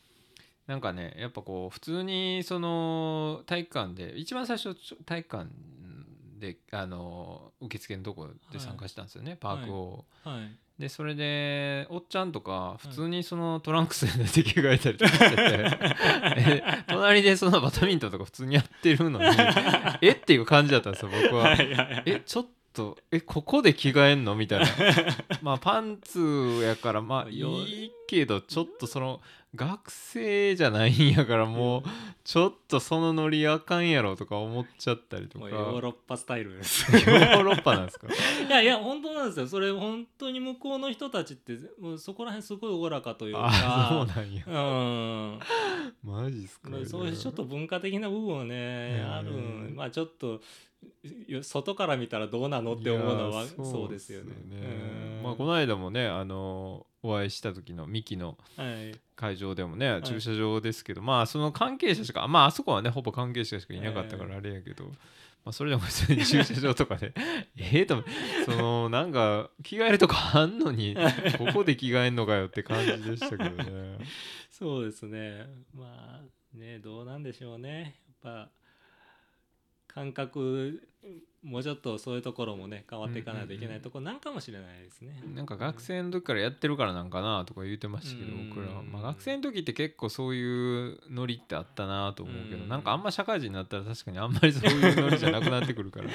[0.68, 5.49] なんかねやっぱこう普通にその体育館で一番最初体育館
[6.39, 10.05] であの受付のとこで参加したんですよね、パークを。
[10.24, 10.57] はい。
[10.80, 15.78] でそれでおっちゃんとか普通にそのトランクスで寝て着替えたりとかしてて
[16.38, 19.26] え隣でそのバドミントンとか普通にやってるのに
[20.03, 21.45] えっていう感じだったんですよ僕は。
[21.45, 22.03] はいはいはい。
[22.05, 24.36] えちょっとえここで着替えんの？
[24.36, 24.68] みたいな。
[25.41, 29.20] まあパンツやからまあいよいけどちょっとその
[29.58, 31.84] 学生じゃないんやからもう
[32.24, 35.49] ちょっとそのノリあかんやろとか思っちゃったりとか。
[35.49, 36.89] ヨーロッパスタイルです。
[36.95, 38.08] ヨーロッパなんですか？
[38.08, 39.47] いやいや本当なんですよ。
[39.47, 43.47] それ本当に向こうの人たちってもうそこら辺すごいおおらかというか。
[43.49, 44.43] あそうなんや。
[44.45, 45.39] うん。
[46.03, 46.70] マジっすか？
[46.70, 49.32] まあそういうちょっと文化的な部分はねうんある
[49.76, 50.41] まあちょっと
[51.28, 54.34] よ外から見たらどうなのって思うのはそうですよね。
[54.51, 55.24] うん。
[55.24, 58.97] まあこの間もねあのお会いした時のミキのはい。
[59.15, 60.03] 会場でもねい。
[60.03, 64.91] 駐車場ですけど、まあその関係者しかまああそこはねほぼ関係者しかいなかったかえらあれやけど、ま
[65.45, 67.13] あそれでも普通に駐車場とかで
[67.57, 68.03] ええと
[68.45, 70.95] そのなんか着替えるとかあんのに
[71.37, 73.97] ここで着替えんのかよって感じでしたけどね。
[74.51, 75.47] そうですね。
[75.73, 77.99] まあねどうなんでしょうね。
[78.23, 78.49] やっぱ
[79.87, 80.87] 感覚
[81.47, 85.23] もうちょっとそういうところもね変わっていかないといけないところなんかもしれないですね。
[85.33, 88.49] なんか学生の時からやってるからなんかなとか言ってましたけどうん。
[88.49, 92.69] 僕らは、まあ、学生の時って結構そういうノリってあったなと思うけどうん。
[92.69, 96.09] なんかあんま社会人になったら確かにあんまりそういうノリじゃなくなってくるから。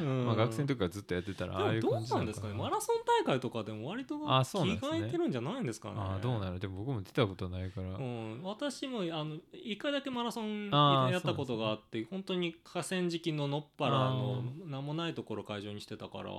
[0.00, 0.26] うん。
[0.26, 4.98] まあ学生の時からずっとやってたらああいうでもどう感じなんですかねマラソン大会とかでも割と着あそうなんですね。
[5.00, 5.94] 替えてるんじゃないんですかね。
[5.98, 6.58] ああどうなる？
[6.60, 14.42] でも僕も出たことないから、うん、私もあの一回だけマラソンやったことがあって本当に河川敷ののっぱらの
[14.78, 16.30] 何もないところを会場にしてたから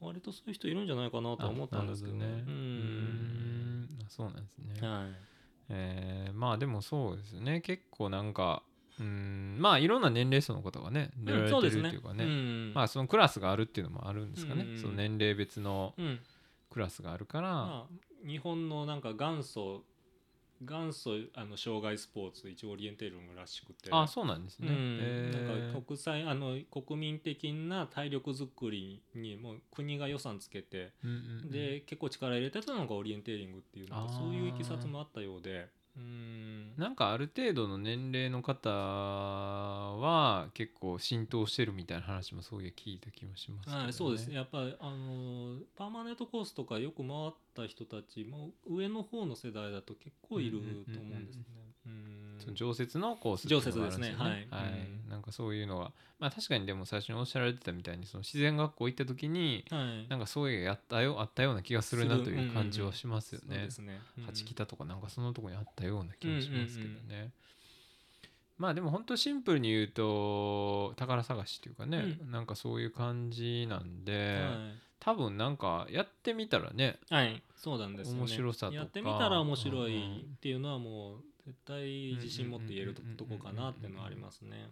[0.00, 2.26] 割とそういう人いるんじゃないかなとは思ったんですけどね。
[2.26, 2.44] どね。
[2.46, 3.88] うーん。
[4.04, 5.12] あそうなんですね、はい。
[5.70, 7.62] えーまあでもそうですね。
[7.62, 8.62] 結構なんか
[9.00, 12.72] うーんまあいろんな年齢層の方がね出られてるっていうかね,、うん。
[12.74, 14.78] まあそのクラスがあるっていうのもあるんですかね、うん。
[14.78, 16.20] その年齢別のうん。
[16.70, 19.84] クラスがあるから、まあ、日本のなんか元祖
[20.64, 25.30] 元祖あの障害スポーツ一応オリエンテーリングらしくてあそうなんですね、うん。
[25.30, 31.50] なんか国際あの国民的な体力づくりにもう国が予算つけてうんうんうん。
[31.50, 36.74] で結構力入れてたのがオリエンテーリングっていうなんそういういきさつもあったようでうん。
[36.76, 43.82] なんかある程度の年齢の方は結構浸透してるみたいな話もそういう聞いた気もしますけど、ね。
[43.84, 44.28] はい、そうです。
[44.28, 51.44] ねやっぱりあのパーマネントコースとかよく回った人たちも上の方の世代だと結構いると思うんですね。
[52.34, 52.40] うん。
[52.40, 54.14] その常設のコース常設ですね。
[54.18, 54.48] はい。
[54.50, 55.10] うん。
[55.10, 63.56] なんかそういうのがまあ確かにでも最初におっしゃられてたみたいにその自然学校行った時にはい、なんかそういうのやったよあったような気がするなという感じはしますよね。
[63.56, 63.70] そうで。
[63.70, 64.00] すね。
[64.18, 64.24] うん。
[64.24, 66.98] 八北とかなんかそのとこにあったような気もしますけどね。
[67.10, 67.32] うんうん
[68.56, 78.20] まあでも本当シンプルに言うと宝探しっていうかね、うなんかそういう感じなんで、は多分なんかやってみたらねい、はい、そうなんですよね。
[78.20, 78.78] 面白さとか。
[78.78, 84.70] やってみたら面白うんいっていうのはもう絶対自信持って言えるとこかなっていうのはありますね。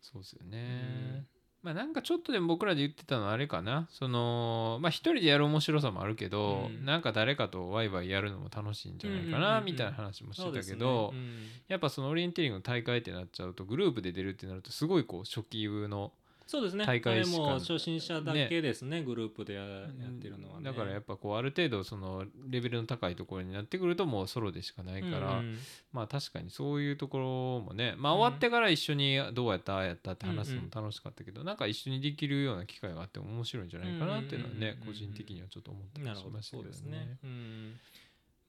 [0.00, 1.24] そうですよね。
[1.62, 3.88] まあなんかちょっとでも僕らで言ってたのはあれかな。
[3.90, 6.84] そのまあ一人でやる面白さもあるけど、うん。
[6.84, 11.64] なんか誰かとワイワイやるのも楽しいんじゃないかなみたいな話もしてたけど、そうですね。
[11.68, 16.12] やっぱそのオリエンテーリングの大会ってなっちゃうとグループで出るってなるとすごいこう初級の
[16.46, 16.84] そうですね。
[16.84, 20.64] 大会も初心者だけですね、グループでややってるのはね。
[20.64, 25.58] だからやっぱこうある程度そのレベルの高いところになってくるともうソロでしかないから、うんうん
[25.92, 27.24] まあ確かにそういうところ
[27.60, 37.18] もねまあうん終わってから一緒にどうやったああやったって話すのもうんうん楽しかったけど、なんか一緒にできるような機会があっても面白いんじゃないかなっていうのはねうんうんうんうん個人的にはちょっと思ったりしましたけどそうですねね。。
[37.24, 37.80] うん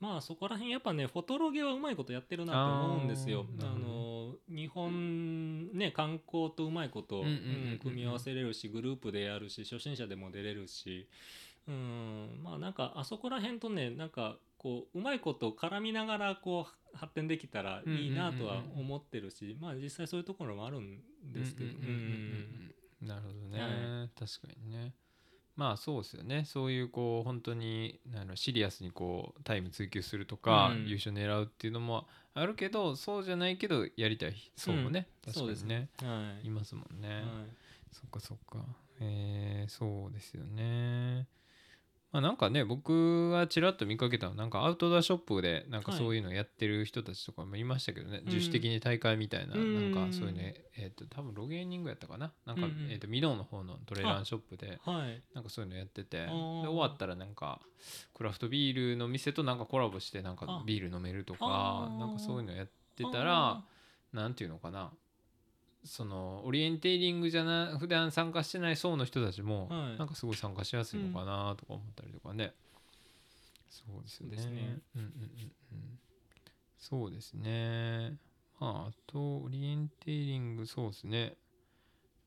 [0.05, 3.47] まあそこら辺やっぱねフォトロゲはうまいことやってるなと思うんですよ。
[3.61, 7.23] あの日本ね観光とうまいこと、
[7.81, 11.07] 組み合わせれるしグループでやるし初心者でも出れるし、
[11.67, 20.99] うんまあなんかあそこら辺とねなんかこううまいこと絡みながらこう発展できたらいいなとは思ってるし、まあ実際そういうところもあるん
[21.33, 21.71] ですけど。
[23.01, 24.93] なるほどね、は確かにね
[25.55, 26.43] まあそうですよね。
[26.45, 30.87] そういうこう本当にあのシリアスにこうタイム追求するとか、うん。
[30.87, 35.89] 優勝狙うっていうのもあるけどそうじゃないけどやりたいそうもね、うん確かにね。
[36.01, 36.47] はい。
[36.47, 37.23] いますもんね、はい。
[37.91, 38.59] そっかそっか。
[38.99, 41.27] えー、そうですよね
[42.15, 48.33] まあなんかね僕はちらっと見かけたのなんかアウトドアショップでなんかはいそういうのやってる人たちとかもいましたけどね、うん。
[48.33, 52.31] 自主的に大会みたいな、うんなんかそういうねえっ、と多分ロゲーニングやったかな。
[52.45, 55.21] なんか、うんうんえっ、とミノーの方のトレーランショップではい。
[55.33, 56.19] なんかそういうのやってて。
[56.19, 56.29] でー。
[56.31, 57.59] 終わったらなんか
[58.13, 60.63] クラフトビールの店となんかコラボしてなんかあ。
[60.65, 63.61] ビール飲めるとかなんかそういうのやってたら
[64.13, 64.89] なんていうのかな
[65.85, 69.97] そのオリエンテーリングじゃな普段参加してない層の人たちも、はい。
[69.97, 72.53] なんかすごい参加しやすいのかなとか思ったりとかね、
[73.69, 74.35] そうですよね。
[74.35, 74.79] ですね。
[74.95, 75.99] うんうんうんうん。
[76.77, 78.17] そうですね。
[78.59, 81.37] まああとオリエンテーリングそうですね、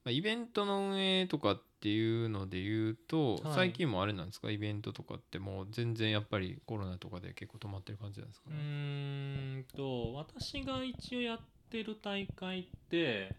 [0.04, 3.54] まあ、イベントの運営とかっていうので言うと、はい。
[3.54, 4.50] 最近もあれなんですか？
[4.50, 11.38] イベントとかってもう全然やっぱりコロナとかで結構止まってる感じなんですかうね、ーんと私が一応やっ
[11.70, 13.34] てる大会って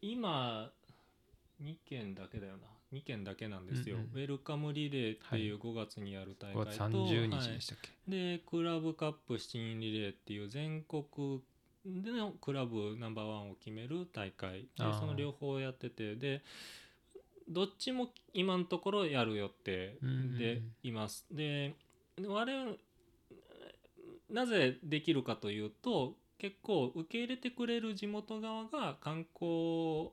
[0.00, 0.70] 今
[1.62, 2.58] 2件だけだよな。
[2.92, 11.42] 2件だけなんですよ、うんうんウェルカムリレーっていう5月にやる大5会月と、30はい日でしたっけ、でクラブカップ7人リレーっていう全国
[11.84, 14.62] でのクラブナンバーワンを決める大会。
[14.62, 16.16] でその両方やってて。
[16.16, 16.42] で
[17.48, 19.96] どっちも今のところやる予定
[20.38, 21.24] でいます。
[21.30, 21.74] で
[22.26, 22.76] 我々
[24.30, 30.10] なぜできるかというと結構受け入れてくれる地元側が観光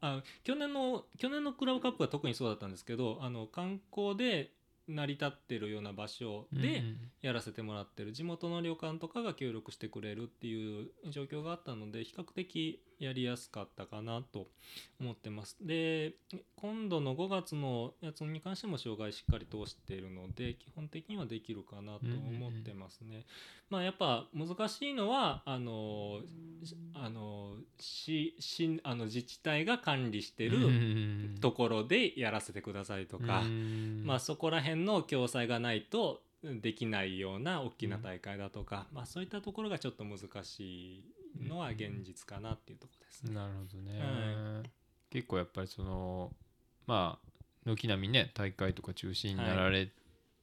[0.00, 4.52] あ去年の去年のクラブカップは特にそうだったんですけどあの観光で
[4.86, 6.82] 成り立ってるような場所で
[7.20, 14.48] やらせてもらってる地元の旅館とかが協力してくれるっていう状況があったので比較的やりやすかったかなと
[15.00, 15.56] 思ってます。
[15.60, 16.14] で
[16.56, 23.24] 今度の5月のやつに関しても障害しっかり通しているので基本的にはできるかなと思ってますね、
[23.70, 26.20] まあやっぱ難しいのはあの
[26.64, 33.44] しあの市市あの自治体が管理してるところでやらせてくださいとか、
[34.04, 41.04] まあそこら辺の共催がないとできないような大きな大会だとか、まあそういったところがちょっと難しい
[41.40, 43.34] のは現実かなっていうところですね。
[43.34, 44.62] なるほどね、は
[45.10, 46.32] 結構やっぱりその
[46.86, 47.28] まあ
[47.64, 49.90] 軒並みね大会とか中止になられ、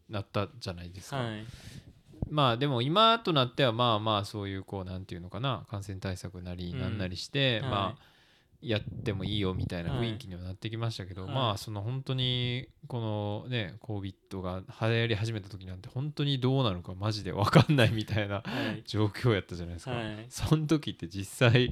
[0.10, 1.46] なったじゃないですか、はい、
[2.30, 6.80] まあでも今となってはまあまあそういうこうなんていうのかな感染対策なりうん。
[6.80, 7.70] なんなりして、はい。
[7.70, 8.15] まあ
[8.62, 11.34] やってもいいよみたいな雰囲気にはなってきましたけど、はい。
[11.34, 18.44] まあその本当にこのね COVID が流行り始めた時なんて本当にどうなるかマジで分かんないみたいなは
[18.76, 18.84] い。
[18.86, 20.26] 状況やったじゃないですか、はい。
[20.30, 21.72] その時って実際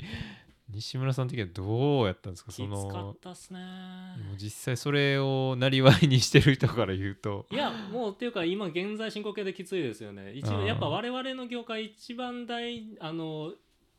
[0.69, 2.51] 西村さん的にはどうやったんですか？
[2.51, 3.59] そのったっすね。
[3.59, 7.45] もう実際それをなりわいにしてる人から言うと。
[7.51, 10.33] いやもうっていうか今現在進行形できついですよね。
[10.33, 13.51] 一やっぱ我々の業界一番大あの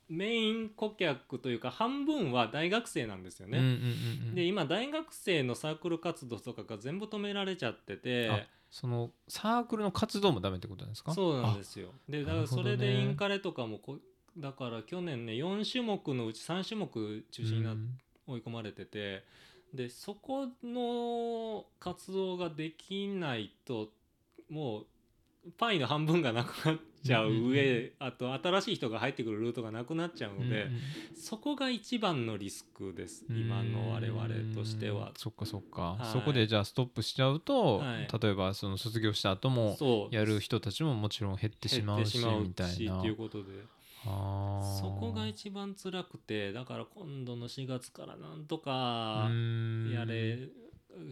[0.08, 8.30] メイン顧客というか半分は大学生なんですよね、うんうんうんうんで今大学生のサークル活動とかが全部止められちゃってて。
[8.30, 11.14] あそのサークルの活動もダメってことなんですか？
[11.14, 11.90] そうなんですよ。
[12.08, 13.98] でだからそれでインカレとかもこ
[14.36, 17.96] だから去年ね4種目のうち3種目中止になっうん。
[18.26, 19.22] 追い込まれてて。
[19.72, 23.90] でそこの活動ができないと
[24.48, 24.86] もう
[25.58, 30.68] パイの半分がなくなっちゃう上、あと新しい人が入ってくるルートがなくなっちゃうので、
[31.14, 33.24] そこが一番のリスクです。
[33.28, 35.08] 今の我々としては。
[35.08, 35.12] うん。
[35.16, 36.12] そっかそっか、はい。
[36.12, 38.08] そこでじゃあストップしちゃうと、はい。
[38.20, 42.98] 例えばその卒業した後もやる人たちももちろん減ってしまうしみたいな。
[42.98, 43.50] っていうことで。
[44.04, 49.92] そこが一番辛くてだから今度の4月からなんとかうん。
[49.94, 50.48] やれ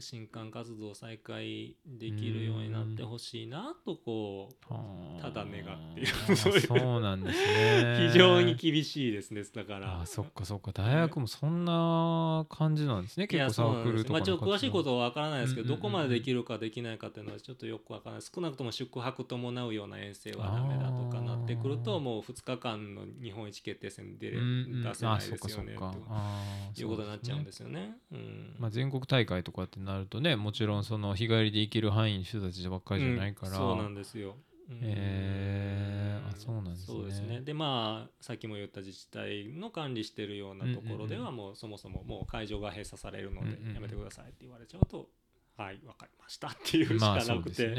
[0.01, 6.07] 新刊活動再開できるようになってほしいなとこうただ願ってい
[6.37, 8.09] そうなんですね。
[8.11, 10.01] 非常に厳しいですねだから。
[10.03, 10.73] あそっかそっか。
[10.73, 18.23] 大学もそんな感じなんですね結構サークルとかのまあちょっと詳しいことはは分からないですけど、どこまでできるかできないかっていうのはちょっとよく分からない。
[18.23, 24.95] 少なくとも宿泊伴うような遠征はダメだとかなってくるともう2日間の日本一決定戦で出うんうん。
[24.95, 26.81] せないですよねと。
[26.81, 27.97] いうことになっちゃうんそですよね。
[28.13, 28.57] うん。
[28.59, 34.37] まあ、全国大会とかってなるとねもちろんその日帰りで行ける範囲の人たちばっかりじゃないから、うんそうなんですよ。
[34.71, 34.79] うん。
[34.83, 36.29] へー。
[36.29, 36.87] あそうなんですね。
[36.87, 37.41] そうですね。
[37.41, 45.09] でまあさっきも言った自治体の管理してるようなところではもうそもそももう会場が閉鎖されるのでやめてくださいって言われちゃうと
[45.57, 47.55] はいわかりましたっていうしまあかなくて。
[47.55, 47.77] そう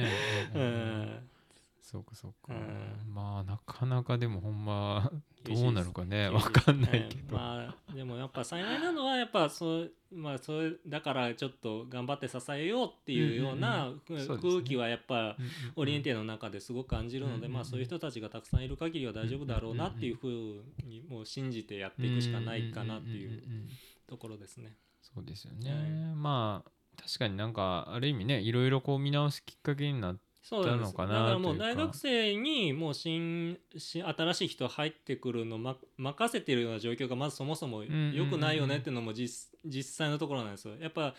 [1.83, 3.13] そうかそうか、うん。
[3.13, 5.11] まあなかなかでもほんま
[5.43, 15.35] どうなるかねわかんないけど、まあでもやっぱ幸いなのはやっぱそうまあそれだからちょっと頑張って支えようっていうような空気はやっぱ
[15.75, 23.43] オリエンテーの中ですごく感じるので、まあそういう人たちがたくさんいる限りは大丈夫だろうなっていうふうにもう信じてやっていくしかないかなっていう
[24.07, 24.73] ところですね。
[25.01, 26.15] そうですよね、はい。
[26.15, 40.75] まあ確かになんかある意味ねいろいろこう見直すきっかけになっそうなのかなだからもう大学生にもう新新新しい人入ってくるの、ま、任せてるような状況がまずそもそも良くないよねっていうのも実実際のところなんですよ。
[40.81, 41.15] やっぱ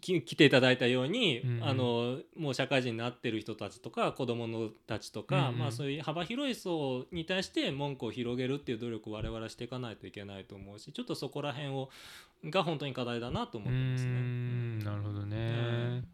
[0.00, 1.64] 来ていただいたように、うんうん。
[1.64, 5.58] あのもう社会人になってる人たちとか子供のたちとか、うんうん。
[5.58, 11.88] まあ、そういう幅広い層に対して文句を広げるっていう努力を我々はしていかないといけないと思うしちょっとそこら辺を
[12.44, 14.10] が本当に課題だなと思ってますね。
[14.10, 15.40] うーんなるほどね、う
[15.94, 16.08] ん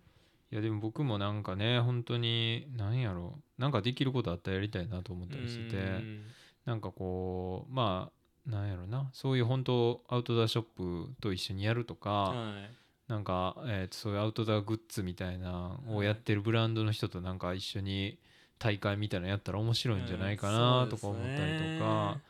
[0.52, 6.22] いやでも僕もなんかね本当に何やろうなんかできることあったらやりたいなと思ったりしてて、うん。
[6.66, 8.10] なんかこうま
[8.46, 12.70] あなんやろなそういう本当アウトドアショップと一緒にやるとか、はい。
[13.08, 18.18] なんか、えーとそういうアウトドアグッズみたいなのをやってるブランドの人となんか一緒に
[18.58, 22.20] 大会みたいなのやったら面白いんじゃないかなとか思ったりとか、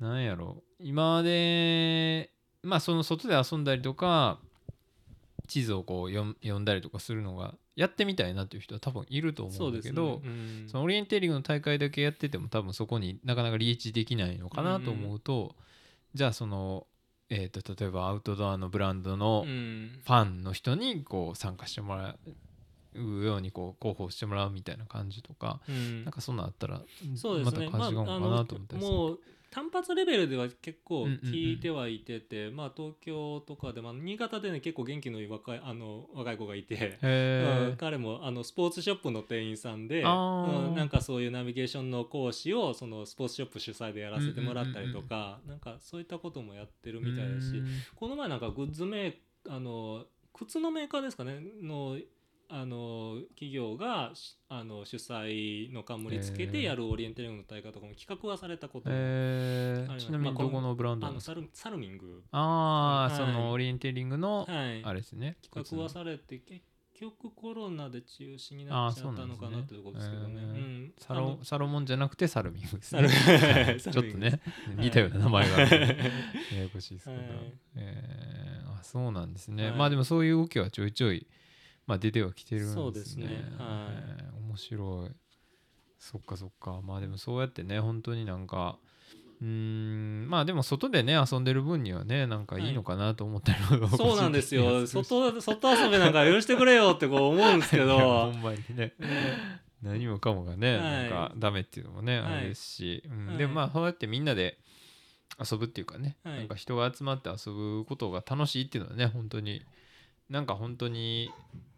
[0.00, 0.62] なんやろ。
[0.78, 2.30] 今まで
[2.62, 4.38] まあその外で遊んだりとか
[5.48, 10.20] 地図をこう読んだりとかするのがやってみたいなっていう人は多分いると思うんだけど、ね。
[10.24, 10.68] うん。
[10.68, 15.54] そのオリエンテーリングの大会だけやってても多分そこになかなかリーチできないのかなと思うと、
[16.14, 16.86] じゃあその、
[17.30, 20.00] えー、と例えばアウトドアのブランドのうん。
[20.04, 22.16] ファンの人にこう参加してもら
[22.94, 26.04] うようにこう広報してもらうみたいな感じとか、うん。
[26.04, 26.82] なんかそんなんあったら。
[27.44, 29.18] また感じが合うのかなと思ったりする。
[29.52, 36.98] 単発レベルでは結構聞いてはいてて、まあ東京とかで、まあ、新潟でね結構元気のいい若いあの若い子がいて。
[37.78, 47.66] 彼もあのスポーツショップの店員さんで、うんなんかそういうナビゲーションの講師をそのスポーツショップ主催でやらせてもらったりとか、なんかそういったこともやってるみたいだし、うん。
[47.94, 51.98] この前なんかグッズメーあの靴のメーカーですかねの
[52.54, 59.96] あの企業がしあの主催の冠つけてやるオリエンテーリングの大会とかも企画はされたことも、えー。
[59.96, 63.16] ちなみにまあどこのブランドあのサルサルミング、ああ、はい。
[63.16, 65.38] そのオリエンテーリングのはい、あれですね。
[65.42, 66.60] 企画はされて結
[67.00, 70.40] 局コロナで中止になっちゃったのかなってところですけどね。
[70.40, 73.08] あーそうなんサロサロモンじゃなくてサルミングですね。
[73.08, 73.80] はい。
[73.80, 74.40] ちょっとね
[74.78, 74.82] い。
[74.82, 75.76] 似たような名前があるんで
[76.54, 77.28] ややこしいですけど、はい。
[77.76, 79.76] えーあそうなんですね、はい。
[79.76, 81.26] まあでもそういう動きはちょいちょい、
[81.86, 82.82] まあ、出てはきてるんですね。
[82.82, 83.26] そうですね。
[83.26, 83.36] はい。
[83.38, 85.10] えー面白い。
[85.98, 86.80] そっかそっか。
[86.82, 88.78] まあでもそうやってね本当になんか
[89.40, 94.86] うーんまあでも外でね遊んでる分にはねなんかいいのかなと思ったりもそうなんですよ。
[94.86, 98.92] 外外遊びなんか許してくれよってこう思うんですけいや ほどんまにね。
[98.98, 99.62] ね。
[99.82, 100.80] 何もかもがね、はい。
[100.82, 102.32] なんかダメっていうのもね、はい。
[102.32, 103.26] あれですし、うん。
[103.28, 103.38] はい。
[103.38, 104.58] でもまあそうやってみんなで
[105.50, 106.38] 遊ぶっていうかね、はい。
[106.38, 109.64] なんか人が集まって遊ぶことが楽しいっていうのはね本当に
[110.28, 111.30] なんか本当に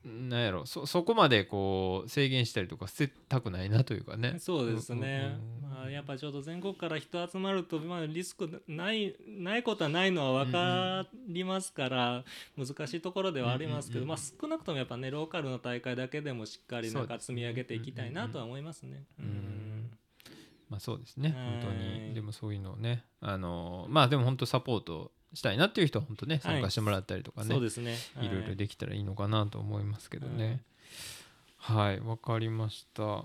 [0.05, 0.67] なんやろ。
[0.67, 4.37] そそこまでこう制限したりとか捨てたくないなというかね。
[4.39, 5.35] そうですね、
[5.71, 12.25] うんうんうんまあ、やっぱちょっと全国から人集まると、まあ、リスクないないことはないのは分かりますから、
[12.57, 19.05] 難しいところではありますけど、うんうんうんまあ、少なくともやっぱねローカルの大会だけでもしっかりなんか積み上げていきたいなとは思いますね。
[19.19, 19.65] うんうんうん
[20.71, 21.29] まあそうですね。
[21.31, 22.15] はい本当に。
[22.15, 27.97] でもそういうのをねあのまあでも本当サポートしたいなっていう人は本当ねはい参加してもらったりとかね、そうですね。
[28.21, 30.63] いろいろできたらいいのかなと思いますけどね。
[31.59, 33.25] はい、わ、かりました。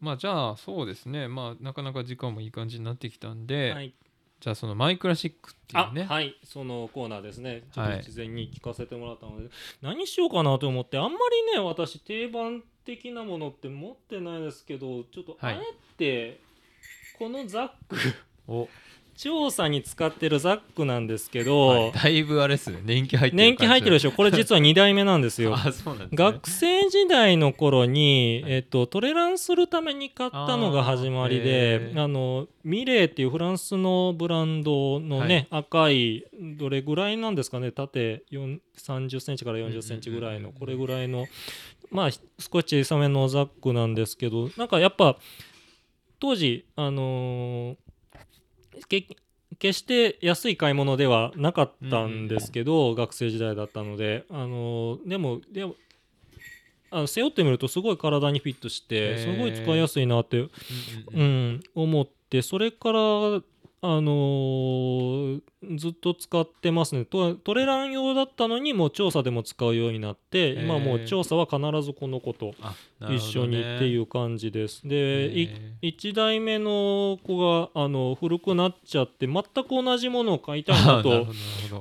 [0.00, 1.28] まあじゃあそうですね。
[1.28, 3.94] まあなかなか時間もいい感じになってきたんで、はい、
[4.40, 6.02] じゃあそのマイクラシックっていあうね。
[6.02, 9.48] はいそのコーナーですねちょっはいと事前に聞かせてもらったので、
[9.80, 15.64] 何しようかなと思ってあんまりね私定番的なものって持ってないですけどちょっとはいあえ
[15.96, 16.40] て
[17.18, 17.96] このザック
[18.48, 18.68] お、
[19.22, 21.92] 調査に使ってるザックなんですけど、はい。
[21.92, 22.80] だいぶあれですね。
[22.82, 24.10] 年季入ってる年季入ってるでししょ。
[24.10, 25.54] これ実は2代目なんですよ。
[25.54, 26.16] あ、そうなんですね。
[26.16, 28.52] 学生時代の頃に、はい。
[28.54, 36.24] えっと、トレランするために買ったのが始まりであのミレーっていうフランスのブランドのね、赤い
[36.58, 37.70] どれぐらいなんですかね。
[37.70, 41.28] 縦4 30センチから40センチぐらいのこれぐらいの
[41.92, 45.16] まあ少し小さめのザックなんですけどなんかやっぱ
[46.18, 47.91] 当時あのーけ
[48.86, 55.74] 決して安い買い物ではなかったんですけど、学生時代だったので、あのーでもでも
[56.90, 60.50] あの背負ってみるとすごい体にフィットしてすごい使いやすいなって、うんう
[61.14, 61.20] うん。
[61.20, 63.42] うんん、思ってそれから、
[63.84, 65.40] あのー
[65.76, 67.04] ずっと使ってますね。
[67.04, 72.52] トトレラン用だったのにもう調査でも使うようになって今もう調査は必ずこの子と
[73.10, 74.86] 一緒にっていう感じです。
[74.86, 75.42] でい
[75.82, 81.26] へ1代目の子があの古くなっちゃって全く同じものを買いたいなと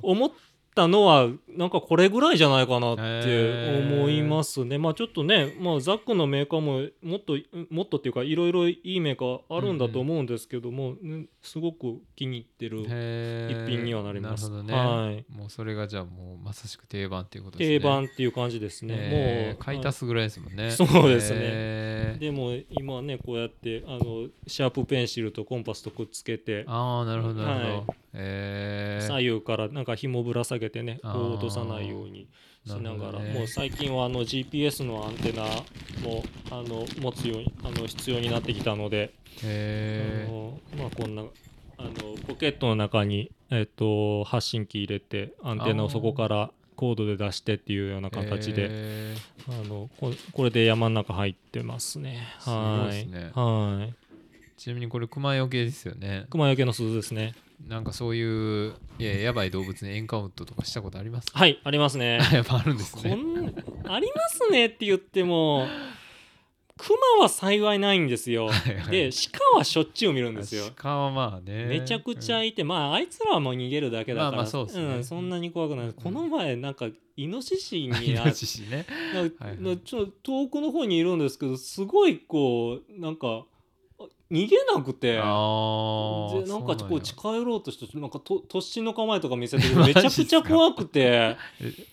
[0.02, 0.32] 思っ
[0.74, 4.78] たのはなんかこれぐらいじゃないかなって思いますね。
[4.78, 7.38] まあちょっとね、まあ、ザックのメーカーももっと
[7.70, 12.88] もっとっていうかいろいろいいメーカーあるんだと思うんですけども、ねすごく気に入ってる一
[13.68, 14.50] 品にはなります。
[14.50, 14.74] なるほどね。
[14.74, 17.80] はいもうそれがじゃあもうまさしく定番っていうことですね。
[17.80, 18.96] 定番っていう感じですね。
[18.96, 20.72] もうえー買い足すぐらいですもんね。
[20.72, 27.76] そうですねでも今はねこうやってあのシャープペンシルとコンパスとくっつけてああなるほどなるほど。
[27.78, 29.08] はいえー。
[29.08, 32.28] 左右からなんか紐ぶら下げてね落とさないように
[32.66, 33.20] しながら。
[33.20, 33.34] ね。
[33.34, 35.44] もう最近はあの GPS のアンテナ
[36.04, 40.30] もあの持つようにあの必要になってきたので、へー。
[40.30, 41.24] あのまあこんな
[41.78, 49.16] あのポケットの中に、えっと発信機入れてアンテナをそこからコードで出してっていうような形で、へ
[49.48, 52.28] あのここれで山の中入ってますね。
[52.40, 53.20] すごいはいですね。
[53.20, 53.34] はい。
[53.36, 53.90] ー
[54.58, 56.28] ちなみにこれ熊よけですよね。
[56.30, 57.34] 熊よけの鈴ですね。
[57.68, 61.32] なんかそういういややばい動物にエンカウントとかしたことあります？
[61.32, 61.40] か。
[61.40, 62.20] はい、ありますね。
[62.34, 63.16] やっぱあるんですこね。
[63.16, 63.20] ん
[63.88, 65.68] ありますねって言っても
[66.78, 68.48] クマは幸いないんですよ。
[68.48, 69.10] はいはいで
[69.54, 70.66] 鹿はしょっちゅう見るんですよ。
[70.76, 71.66] 鹿はまあね。
[71.66, 78.86] めちゃくちゃいて、まああいつらはもう逃げるだけだから、まあまあそうん、そんなに怖くない、この前なんかイノシシイにあノシシね。
[79.86, 83.44] ちょっと遠くの方にいるんですけどすごいこうなんかあ
[84.32, 85.18] 逃げなくて。
[85.18, 91.36] なんかこそうう近寄ろうとしてなんかと突進の構えとか見せてめちゃくちゃ怖くて。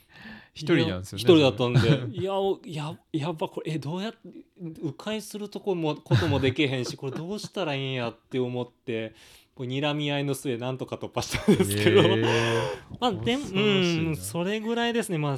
[0.55, 1.23] 一人なんですよね。
[1.23, 1.73] 一人だったん
[2.11, 2.11] で。
[2.19, 4.19] いやおややっぱこれえどうやって
[4.83, 9.15] 迂回するとこもこともできへんしこれどうしたらいいんやって思って
[9.55, 12.03] こう睨み合いの末なんとか突破したんですけど、
[12.99, 13.61] まあでもう
[14.11, 15.19] んそれぐらいですね。
[15.19, 15.37] まあ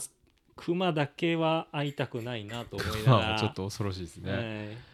[0.57, 3.29] 熊だけは会いたくないなと思いながら。
[3.29, 4.33] まあちょっと恐ろしいですね。
[4.33, 4.90] はい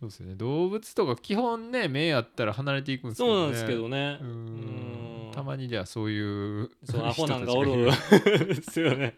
[0.00, 0.34] そうですよね。
[0.34, 3.34] 動物とか基本ね目あったら離れていくんですけどね。
[3.34, 4.18] そうなんですけどね。
[4.20, 4.30] うーん。
[5.26, 5.30] うん。
[5.32, 7.84] たまにではそういうそう アホなんが人おる。
[8.48, 9.14] ですよね。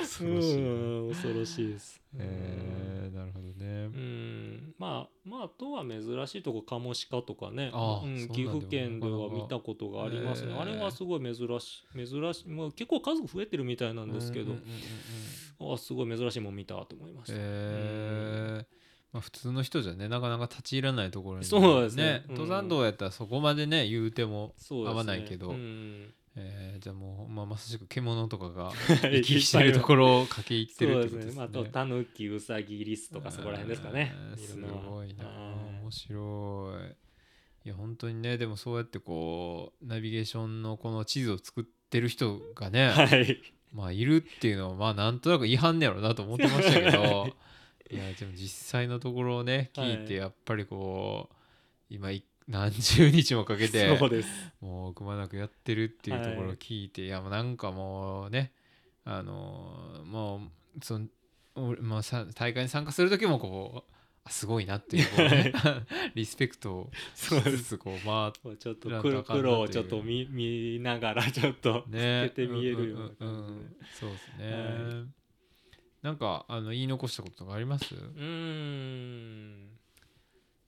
[0.00, 2.00] 恐ろしい恐ろしいです。
[2.18, 3.86] えーなるほどね。
[3.86, 3.88] う。
[3.88, 4.74] ん。
[4.78, 7.72] まあまああとは珍しいとこカモシカとかね。
[7.74, 18.81] うん、岐阜県では見たことがありますね、へえあれはすごい珍しい珍しい、まあ、結構数増えてるみたいなんですけど、うんうんうんうんあすごい珍しいもん見たと思いました、えー
[19.12, 22.24] まあ、普通の人じゃねなかなか立ち入らないところにそうですね。
[22.28, 28.72] うん登山道やったらそこまでね言うても合わないけどうんえーじゃあもう、まあ、まさしく獣とかが
[29.10, 31.24] い 行き来してるところを駆け入ってるってことですね。
[31.26, 31.36] ですね。
[31.36, 34.14] まあ、あとタヌキウサギリスとかそこら辺ですかね。
[34.30, 35.26] えーすごいな。
[35.26, 37.66] はい面白い。
[37.66, 43.38] いや本当にねでもそうやってこうナビゲーションのこの地図を作ってる人がね、はい。
[43.72, 47.28] まあいるっていうのはまあなんとなく違反やろうなと思ってましたけど
[47.90, 51.34] いやでも実際のところをね聞いてはやっぱりこう
[51.90, 54.28] 今い何十日もかけて そうです。
[54.60, 58.52] もうくまなくやってるっていうところを聞いて、い、やもうなんかもうね
[59.04, 61.06] あのーもうその
[61.54, 63.92] 俺まあさ大会に参加する時もこう
[64.24, 65.52] あすごいなっていうこう、ね、
[66.14, 72.28] リスペクトをしつつこうまもうちょっとなんとあかんな黒をちょっと見見ながらちょっとあね。
[72.28, 73.26] 透けて見えるような感じで。
[73.26, 73.76] んんん。
[73.92, 75.04] そうですね、は
[76.02, 77.94] なんかあの言い残したこととかあります？
[77.94, 79.68] うーん。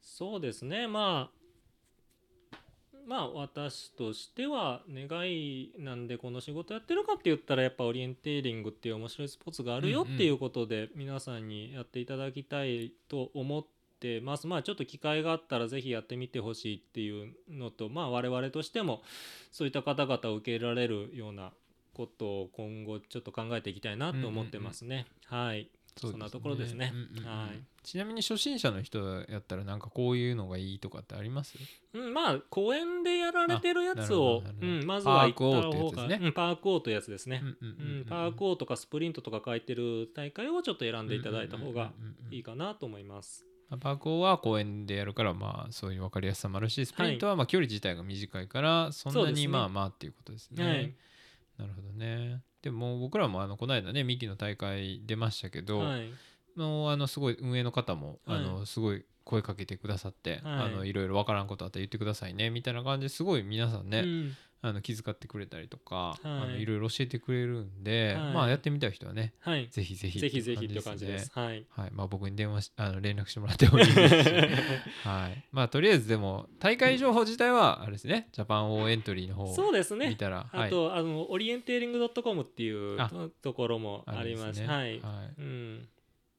[0.01, 0.87] そうですね。
[0.87, 2.59] まあ
[3.07, 13.67] まあ私としては願いなんでこの仕事やってるかって言ったらやっぱオリエンテーリングっていう面白いスポーツがあるよっていうことで皆さんにやっていただきたいと思っ
[13.99, 14.47] てます。
[14.47, 19.03] まあちょっと機会があったらぜひやってみてほしいっていうのとまあ我々としても
[19.51, 21.53] そういった方々を受け入れられるような
[21.95, 25.07] ことを今後ちょっと考えていきたいなと思ってますね。
[25.27, 25.71] はい。
[25.97, 26.19] そうですね。
[26.19, 26.91] そんなところですね。
[26.93, 27.61] うんうんうんはい。
[27.85, 28.99] ちなみに初心者の人
[29.29, 31.55] やったらなんかこういうのがいいとかってあります？
[31.93, 36.19] うん、まあ公園でやられてるやつをうん、まずは行ったパークオー方がね。
[36.21, 41.93] うんパークオーというやつですね、うんうんうんパークオーとかスプリントとか書いてる大会をちょっと選んでいただいた方が
[42.31, 43.47] いいかかなと思います。
[43.81, 50.65] パークオーは公園でやるからまあそういう分かりやすさもあるしスプリントはまあ距離自体が短いからそんなにまあまあっていうことですね。
[50.65, 50.95] はい
[51.59, 52.43] なるほどね。
[52.63, 56.11] でも僕らもあのこの間ねミキの大会出ましたけど、はい。
[56.57, 58.39] もうあのすごい運営の方も、はい。
[58.39, 60.63] あのすごい声かけてくださって、はい。
[60.65, 66.27] あのいろいろわからんことあったら言ってくださいねみたいな感じですごい皆さんね、うんあの気遣ってくれたりとか、い。
[66.27, 68.33] あのいろいろ教えてくれるんで、はい。
[68.33, 71.31] まあやってみたい人はねはい、ぜひぜひぜひぜひって感じです。
[71.35, 71.67] はい。
[71.69, 71.91] はい。
[71.93, 74.35] まあ、僕に電話しあの連絡してもらってもいいですし、
[75.07, 78.31] はい、まあとりあえずでも大会情報自体はあれですね。
[78.33, 80.09] ジャパンオーエントリーの方をそうですね。
[80.09, 82.99] 見たら、あと、あのオリエンテーリング .com っていう
[83.43, 84.61] ところもあります。
[84.63, 84.67] ね。
[84.67, 84.99] はい。
[85.01, 85.89] はい、うん、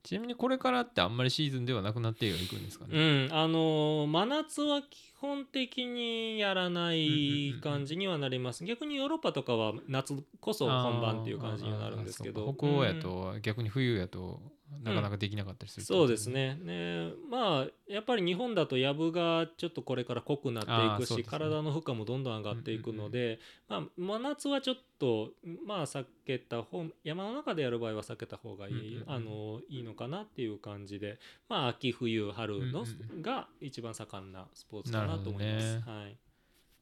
[0.05, 8.63] ちなみにこれからってあんまりシーズンではなくなってはいくんですかうね、ん、あのー真夏は基本的にやらない感じにはなります。
[8.63, 12.45] 逆にヨーロッパとかは夏こそ本番っていう感じにはなるんですけど。
[12.45, 14.39] そうか北欧やうんと逆に冬やと
[14.83, 25.31] なかなかできなかったりするってそうですね、ねねまあやっぱり日本だとやぶがちょっとこれから濃くなっていくし、ね体の負荷もどんどん上がっていくので、まあ、真夏はちょっと
[25.65, 31.19] まあ避けた方山の中でやる場合は避けた方がいい,、うんうんうんあのいいのかなっていう感じで
[31.49, 35.79] まあ秋冬春の、うんが一番盛んなスポーツかなと思います。
[35.81, 36.17] はい。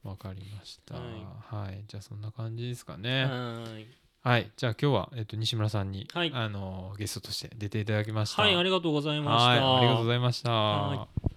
[0.03, 0.95] わかりました。
[0.95, 1.01] は
[1.41, 3.25] はい、じゃあそんな感じですかね。
[3.25, 8.41] はいはい、じゃあ今日はえっと西村さんに、はいあのゲストとして出ていただきました。
[8.41, 9.49] はい、ありがとうございました。
[9.49, 10.51] はい、ありがとうございました。
[10.51, 11.32] はい